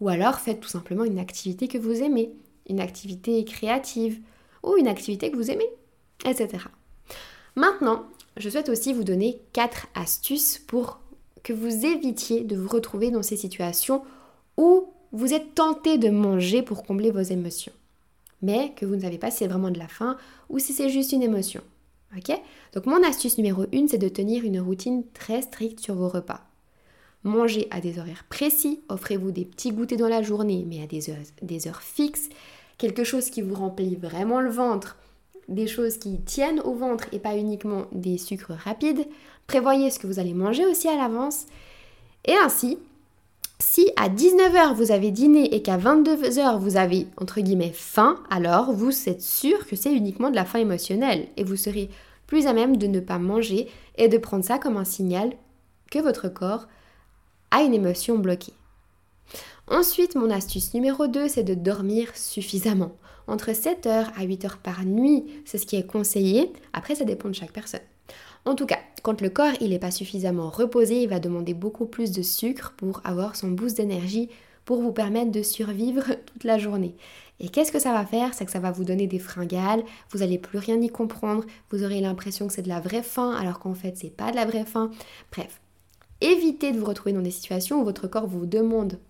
Ou 0.00 0.08
alors 0.08 0.38
faites 0.38 0.60
tout 0.60 0.68
simplement 0.68 1.04
une 1.04 1.18
activité 1.18 1.68
que 1.68 1.76
vous 1.76 2.02
aimez, 2.02 2.30
une 2.68 2.80
activité 2.80 3.44
créative 3.44 4.20
ou 4.62 4.76
une 4.76 4.88
activité 4.88 5.30
que 5.30 5.36
vous 5.36 5.50
aimez, 5.50 5.68
etc. 6.24 6.64
Maintenant, 7.56 8.04
je 8.36 8.50
souhaite 8.50 8.68
aussi 8.68 8.92
vous 8.92 9.04
donner 9.04 9.40
quatre 9.52 9.86
astuces 9.94 10.58
pour 10.58 11.00
que 11.42 11.52
vous 11.52 11.86
évitiez 11.86 12.42
de 12.42 12.56
vous 12.56 12.68
retrouver 12.68 13.10
dans 13.10 13.22
ces 13.22 13.36
situations 13.36 14.02
où 14.56 14.92
vous 15.16 15.32
êtes 15.32 15.54
tenté 15.54 15.98
de 15.98 16.10
manger 16.10 16.62
pour 16.62 16.84
combler 16.84 17.10
vos 17.10 17.20
émotions, 17.20 17.72
mais 18.42 18.72
que 18.76 18.84
vous 18.84 18.96
ne 18.96 19.00
savez 19.00 19.18
pas 19.18 19.30
si 19.30 19.38
c'est 19.38 19.46
vraiment 19.46 19.70
de 19.70 19.78
la 19.78 19.88
faim 19.88 20.18
ou 20.50 20.58
si 20.58 20.72
c'est 20.72 20.90
juste 20.90 21.12
une 21.12 21.22
émotion. 21.22 21.62
Donc 22.74 22.86
mon 22.86 23.02
astuce 23.02 23.36
numéro 23.36 23.64
1, 23.74 23.88
c'est 23.88 23.98
de 23.98 24.08
tenir 24.08 24.44
une 24.44 24.60
routine 24.60 25.04
très 25.12 25.42
stricte 25.42 25.80
sur 25.80 25.94
vos 25.94 26.08
repas. 26.08 26.40
Mangez 27.24 27.66
à 27.70 27.80
des 27.80 27.98
horaires 27.98 28.24
précis, 28.28 28.80
offrez-vous 28.88 29.32
des 29.32 29.44
petits 29.44 29.72
goûters 29.72 29.98
dans 29.98 30.08
la 30.08 30.22
journée, 30.22 30.64
mais 30.68 30.82
à 30.82 30.86
des 30.86 31.66
heures 31.66 31.82
fixes, 31.82 32.28
quelque 32.78 33.04
chose 33.04 33.30
qui 33.30 33.42
vous 33.42 33.54
remplit 33.54 33.96
vraiment 33.96 34.40
le 34.40 34.50
ventre, 34.50 34.96
des 35.48 35.66
choses 35.66 35.98
qui 35.98 36.20
tiennent 36.20 36.60
au 36.60 36.74
ventre 36.74 37.08
et 37.12 37.18
pas 37.18 37.36
uniquement 37.36 37.86
des 37.92 38.18
sucres 38.18 38.52
rapides. 38.52 39.06
Prévoyez 39.46 39.90
ce 39.90 39.98
que 39.98 40.06
vous 40.06 40.18
allez 40.18 40.34
manger 40.34 40.66
aussi 40.66 40.88
à 40.88 40.96
l'avance. 40.96 41.46
Et 42.24 42.34
ainsi, 42.34 42.78
si 43.58 43.90
à 43.96 44.08
19h 44.08 44.74
vous 44.74 44.92
avez 44.92 45.10
dîné 45.10 45.54
et 45.54 45.62
qu'à 45.62 45.78
22h 45.78 46.58
vous 46.58 46.76
avez 46.76 47.06
entre 47.16 47.40
guillemets 47.40 47.72
faim, 47.74 48.22
alors 48.30 48.72
vous 48.72 48.92
êtes 49.08 49.22
sûr 49.22 49.66
que 49.66 49.76
c'est 49.76 49.92
uniquement 49.92 50.30
de 50.30 50.34
la 50.34 50.44
faim 50.44 50.58
émotionnelle 50.58 51.28
et 51.36 51.44
vous 51.44 51.56
serez 51.56 51.88
plus 52.26 52.46
à 52.46 52.52
même 52.52 52.76
de 52.76 52.86
ne 52.86 53.00
pas 53.00 53.18
manger 53.18 53.68
et 53.96 54.08
de 54.08 54.18
prendre 54.18 54.44
ça 54.44 54.58
comme 54.58 54.76
un 54.76 54.84
signal 54.84 55.32
que 55.90 55.98
votre 55.98 56.28
corps 56.28 56.66
a 57.50 57.62
une 57.62 57.74
émotion 57.74 58.18
bloquée. 58.18 58.52
Ensuite, 59.68 60.14
mon 60.14 60.30
astuce 60.30 60.74
numéro 60.74 61.06
2, 61.06 61.28
c'est 61.28 61.42
de 61.42 61.54
dormir 61.54 62.10
suffisamment. 62.14 62.92
Entre 63.26 63.50
7h 63.50 64.12
à 64.16 64.24
8h 64.24 64.58
par 64.62 64.84
nuit, 64.84 65.24
c'est 65.44 65.58
ce 65.58 65.66
qui 65.66 65.76
est 65.76 65.86
conseillé. 65.86 66.52
Après, 66.72 66.94
ça 66.94 67.04
dépend 67.04 67.28
de 67.28 67.34
chaque 67.34 67.52
personne. 67.52 67.80
En 68.46 68.54
tout 68.54 68.66
cas, 68.66 68.78
quand 69.02 69.20
le 69.20 69.28
corps 69.28 69.54
il 69.60 69.70
n'est 69.70 69.80
pas 69.80 69.90
suffisamment 69.90 70.50
reposé, 70.50 71.02
il 71.02 71.08
va 71.08 71.18
demander 71.18 71.52
beaucoup 71.52 71.84
plus 71.84 72.12
de 72.12 72.22
sucre 72.22 72.74
pour 72.76 73.00
avoir 73.04 73.34
son 73.34 73.48
boost 73.48 73.76
d'énergie 73.76 74.30
pour 74.64 74.80
vous 74.80 74.92
permettre 74.92 75.32
de 75.32 75.42
survivre 75.42 76.04
toute 76.26 76.44
la 76.44 76.56
journée. 76.56 76.94
Et 77.40 77.48
qu'est-ce 77.48 77.72
que 77.72 77.80
ça 77.80 77.92
va 77.92 78.06
faire? 78.06 78.34
C'est 78.34 78.44
que 78.44 78.52
ça 78.52 78.60
va 78.60 78.70
vous 78.70 78.84
donner 78.84 79.08
des 79.08 79.18
fringales, 79.18 79.82
vous 80.10 80.20
n'allez 80.20 80.38
plus 80.38 80.58
rien 80.58 80.80
y 80.80 80.88
comprendre, 80.88 81.44
vous 81.70 81.82
aurez 81.82 82.00
l'impression 82.00 82.46
que 82.46 82.52
c'est 82.52 82.62
de 82.62 82.68
la 82.68 82.80
vraie 82.80 83.02
faim 83.02 83.34
alors 83.38 83.58
qu'en 83.58 83.74
fait 83.74 83.96
c'est 83.96 84.14
pas 84.16 84.30
de 84.30 84.36
la 84.36 84.46
vraie 84.46 84.64
faim. 84.64 84.92
Bref, 85.32 85.60
évitez 86.20 86.70
de 86.70 86.78
vous 86.78 86.86
retrouver 86.86 87.12
dans 87.12 87.22
des 87.22 87.32
situations 87.32 87.80
où 87.80 87.84
votre 87.84 88.06
corps 88.06 88.28
vous 88.28 88.46
demande 88.46 89.00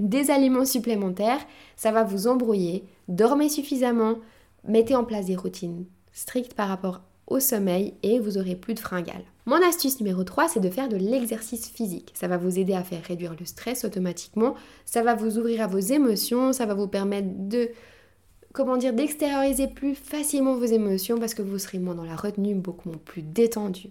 des 0.00 0.32
aliments 0.32 0.64
supplémentaires, 0.64 1.40
ça 1.76 1.92
va 1.92 2.02
vous 2.02 2.26
embrouiller, 2.26 2.84
dormez 3.06 3.48
suffisamment, 3.48 4.16
mettez 4.64 4.96
en 4.96 5.04
place 5.04 5.26
des 5.26 5.36
routines 5.36 5.84
strictes 6.12 6.54
par 6.54 6.68
rapport 6.68 7.02
au 7.30 7.40
sommeil 7.40 7.94
et 8.02 8.18
vous 8.18 8.36
aurez 8.36 8.56
plus 8.56 8.74
de 8.74 8.80
fringales. 8.80 9.24
Mon 9.46 9.66
astuce 9.66 10.00
numéro 10.00 10.22
3, 10.22 10.48
c'est 10.48 10.60
de 10.60 10.68
faire 10.68 10.88
de 10.88 10.96
l'exercice 10.96 11.68
physique. 11.68 12.12
Ça 12.14 12.28
va 12.28 12.36
vous 12.36 12.58
aider 12.58 12.74
à 12.74 12.84
faire 12.84 13.02
réduire 13.02 13.34
le 13.38 13.46
stress 13.46 13.84
automatiquement, 13.84 14.54
ça 14.84 15.02
va 15.02 15.14
vous 15.14 15.38
ouvrir 15.38 15.62
à 15.62 15.66
vos 15.66 15.78
émotions, 15.78 16.52
ça 16.52 16.66
va 16.66 16.74
vous 16.74 16.88
permettre 16.88 17.28
de 17.30 17.70
comment 18.52 18.76
dire 18.76 18.92
d'extérioriser 18.92 19.68
plus 19.68 19.94
facilement 19.94 20.56
vos 20.56 20.64
émotions 20.64 21.18
parce 21.18 21.34
que 21.34 21.42
vous 21.42 21.58
serez 21.58 21.78
moins 21.78 21.94
dans 21.94 22.04
la 22.04 22.16
retenue, 22.16 22.54
beaucoup 22.54 22.90
plus 22.90 23.22
détendu. 23.22 23.90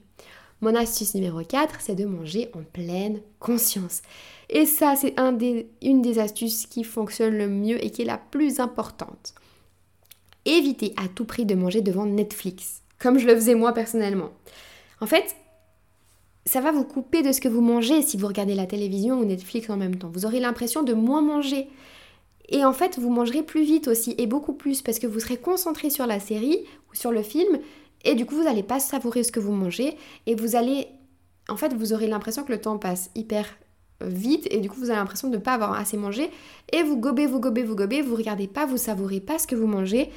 Mon 0.62 0.76
astuce 0.76 1.16
numéro 1.16 1.42
4, 1.42 1.80
c'est 1.80 1.96
de 1.96 2.04
manger 2.04 2.50
en 2.54 2.64
pleine 2.64 3.22
conscience. 3.40 4.02
Et 4.50 4.66
ça, 4.66 4.96
c'est 4.98 5.18
un 5.18 5.38
une 5.82 6.02
des 6.02 6.20
astuces 6.20 6.66
qui 6.66 6.84
fonctionne 6.84 7.38
le 7.38 7.48
mieux 7.48 7.84
et 7.84 7.92
qui 7.92 8.02
est 8.02 8.06
la 8.06 8.18
plus 8.18 8.60
importante. 8.60 9.34
Évitez 10.46 10.94
à 10.98 11.08
tout 11.08 11.26
prix 11.26 11.46
de 11.46 11.56
manger 11.56 11.82
devant 11.82 12.06
Netflix, 12.06 12.82
comme 13.00 13.18
je 13.18 13.26
le 13.26 13.36
faisais 13.36 13.56
moi 13.56 13.74
personnellement. 13.74 14.30
En 15.02 15.08
fait, 15.08 15.36
ça 16.46 16.62
va 16.62 16.72
vous 16.72 16.84
couper 16.84 17.22
de 17.22 17.32
ce 17.32 17.42
que 17.42 17.48
vous 17.48 17.62
mangez 17.62 18.02
si 18.02 18.18
vous 18.18 18.28
regardez 18.28 18.56
la 18.56 18.66
télévision 18.66 19.20
ou 19.20 19.26
Netflix 19.26 19.70
en 19.70 19.78
même 19.78 19.96
temps. 19.96 20.10
Vous 20.12 20.26
aurez 20.26 20.40
l'impression 20.40 20.84
de 20.84 20.94
moins 20.94 21.22
manger. 21.22 21.68
Et 22.50 22.66
en 22.66 22.74
fait, 22.74 22.98
vous 22.98 23.10
mangerez 23.10 23.44
plus 23.44 23.64
vite 23.64 23.88
aussi 23.88 24.16
et 24.18 24.26
beaucoup 24.26 24.54
plus 24.54 24.82
parce 24.82 25.00
que 25.00 25.08
vous 25.08 25.20
serez 25.20 25.38
concentré 25.38 25.90
sur 25.90 26.08
la 26.08 26.20
série 26.20 26.66
ou 26.92 26.96
sur 26.96 27.12
le 27.12 27.22
film 27.22 27.60
et 28.06 28.16
du 28.16 28.26
coup, 28.26 28.36
vous 28.36 28.44
n'allez 28.44 28.64
pas 28.64 28.80
savourer 28.80 29.24
ce 29.24 29.32
que 29.32 29.40
vous 29.40 29.52
mangez 29.52 29.98
et 30.26 30.36
vous 30.36 30.56
allez 30.56 30.88
en 31.50 31.58
fait, 31.58 31.74
vous 31.74 31.94
aurez 31.94 32.08
l'impression 32.08 32.44
que 32.44 32.52
le 32.52 32.62
temps 32.62 32.78
passe 32.78 33.10
hyper 33.16 33.46
vite 34.02 34.48
et 34.52 34.60
du 34.60 34.70
coup 34.70 34.78
vous 34.78 34.90
avez 34.90 35.00
l'impression 35.00 35.28
de 35.28 35.36
ne 35.36 35.42
pas 35.42 35.54
avoir 35.54 35.74
assez 35.74 35.98
mangé 35.98 36.30
et 36.72 36.84
vous 36.84 36.98
gobez, 36.98 37.26
vous 37.26 37.40
gobez, 37.40 37.64
vous 37.64 37.76
gobez, 37.76 38.02
vous 38.02 38.16
regardez 38.16 38.48
pas, 38.48 38.66
vous 38.66 38.78
savourez 38.78 39.20
pas 39.20 39.40
ce 39.40 39.48
que 39.48 39.56
vous 39.56 39.68
mangez 39.68 40.10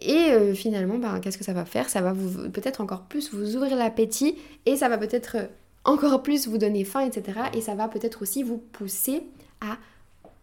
et 0.00 0.32
euh, 0.32 0.54
finalement 0.54 0.98
ben, 0.98 1.20
qu'est-ce 1.20 1.38
que 1.38 1.44
ça 1.44 1.52
va 1.52 1.64
faire? 1.64 1.88
Ça 1.88 2.00
va 2.00 2.12
peut-être 2.52 2.80
encore 2.80 3.02
plus 3.02 3.32
vous 3.32 3.56
ouvrir 3.56 3.76
l'appétit 3.76 4.36
et 4.66 4.76
ça 4.76 4.88
va 4.88 4.98
peut-être 4.98 5.36
encore 5.84 6.22
plus 6.22 6.48
vous 6.48 6.58
donner 6.58 6.84
faim, 6.84 7.00
etc. 7.00 7.38
Et 7.54 7.60
ça 7.60 7.74
va 7.74 7.88
peut-être 7.88 8.22
aussi 8.22 8.42
vous 8.42 8.58
pousser 8.58 9.22
à 9.60 9.76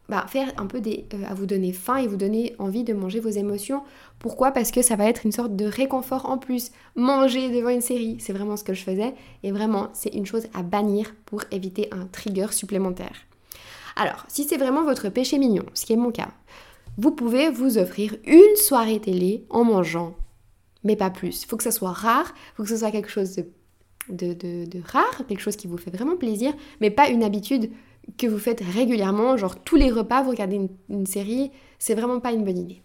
bah, 0.10 0.26
faire 0.28 0.52
un 0.58 0.68
peu 0.68 0.80
des, 0.80 1.06
euh, 1.14 1.24
à 1.28 1.34
vous 1.34 1.46
donner 1.46 1.74
faim 1.74 1.98
et 1.98 2.08
vous 2.08 2.16
donner 2.16 2.56
envie 2.60 2.84
de 2.84 2.94
manger 2.94 3.20
vos 3.20 3.30
émotions. 3.30 3.84
Pourquoi? 4.20 4.52
Parce 4.52 4.72
que 4.72 4.82
ça 4.82 4.96
va 4.96 5.06
être 5.06 5.26
une 5.26 5.32
sorte 5.32 5.56
de 5.56 5.66
réconfort 5.66 6.30
en 6.30 6.38
plus. 6.38 6.72
Manger 6.96 7.50
devant 7.50 7.70
une 7.70 7.82
série, 7.82 8.18
c'est 8.20 8.34
vraiment 8.34 8.56
ce 8.56 8.64
que 8.64 8.74
je 8.74 8.84
faisais. 8.84 9.14
Et 9.44 9.52
vraiment, 9.52 9.90
c'est 9.94 10.14
une 10.14 10.26
chose 10.26 10.48
à 10.54 10.64
bannir 10.64 11.14
pour 11.26 11.44
éviter 11.52 11.90
un 11.92 12.06
trigger 12.06 12.48
supplémentaire. 12.52 13.26
Alors, 13.98 14.26
si 14.28 14.46
c'est 14.46 14.58
vraiment 14.58 14.84
votre 14.84 15.10
péché 15.10 15.40
mignon, 15.40 15.66
ce 15.74 15.86
qui 15.86 15.94
est 15.94 15.98
mon 15.98 16.12
cas, 16.12 16.30
vous 16.98 17.12
pouvez 17.12 17.50
vous 17.50 17.78
offrir 17.78 18.16
une 18.26 18.56
soirée 18.56 19.00
télé 19.00 19.46
en 19.50 19.64
mangeant, 19.64 20.16
mais 20.84 20.96
pas 20.96 21.10
plus. 21.10 21.44
Il 21.44 21.46
faut 21.46 21.58
que 21.58 21.64
ça 21.64 21.72
soit 21.72 21.92
rare, 21.92 22.34
il 22.36 22.56
faut 22.56 22.64
que 22.64 22.70
ce 22.70 22.78
soit 22.78 22.92
quelque 22.92 23.10
chose 23.10 23.36
de, 24.10 24.34
de, 24.34 24.66
de 24.66 24.82
rare, 24.84 25.24
quelque 25.28 25.42
chose 25.42 25.56
qui 25.56 25.68
vous 25.68 25.78
fait 25.78 25.92
vraiment 25.92 26.18
plaisir, 26.18 26.54
mais 26.82 26.90
pas 26.90 27.10
une 27.10 27.24
habitude 27.24 27.70
que 28.18 28.28
vous 28.28 28.40
faites 28.40 28.62
régulièrement, 28.62 29.38
genre 29.38 29.62
tous 29.64 29.76
les 29.76 29.92
repas, 29.92 30.24
vous 30.24 30.32
regardez 30.32 30.68
une, 30.90 31.06
série, 31.06 31.52
c'est 31.78 31.96
vraiment 31.96 32.20
pas 32.20 32.32
une 32.32 32.44
bonne 32.44 32.58
idée. 32.58 32.82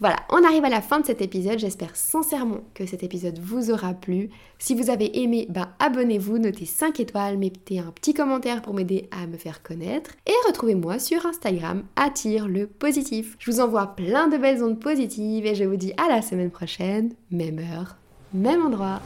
Voilà, 0.00 0.16
on 0.30 0.44
arrive 0.44 0.64
à 0.64 0.68
la 0.68 0.82
fin 0.82 1.00
de 1.00 1.06
cet 1.06 1.22
épisode. 1.22 1.58
J'espère 1.58 1.96
sincèrement 1.96 2.60
que 2.74 2.84
cet 2.84 3.02
épisode 3.02 3.38
vous 3.38 3.70
aura 3.70 3.94
plu. 3.94 4.28
Si 4.58 4.74
vous 4.74 4.90
avez 4.90 5.22
aimé, 5.22 5.46
ben 5.48 5.68
abonnez-vous, 5.78 6.38
notez 6.38 6.66
5 6.66 7.00
étoiles, 7.00 7.38
mettez 7.38 7.78
un 7.78 7.92
petit 7.92 8.12
commentaire 8.12 8.60
pour 8.60 8.74
m'aider 8.74 9.08
à 9.10 9.26
me 9.26 9.38
faire 9.38 9.62
connaître. 9.62 10.10
Et 10.26 10.34
retrouvez-moi 10.46 10.98
sur 10.98 11.24
Instagram, 11.24 11.84
attire 11.96 12.46
le 12.46 12.66
positif. 12.66 13.36
Je 13.38 13.50
vous 13.50 13.60
envoie 13.60 13.96
plein 13.96 14.28
de 14.28 14.36
belles 14.36 14.62
ondes 14.62 14.80
positives 14.80 15.46
et 15.46 15.54
je 15.54 15.64
vous 15.64 15.76
dis 15.76 15.94
à 15.96 16.08
la 16.08 16.20
semaine 16.20 16.50
prochaine, 16.50 17.14
même 17.30 17.58
heure, 17.58 17.96
même 18.34 18.64
endroit. 18.66 19.00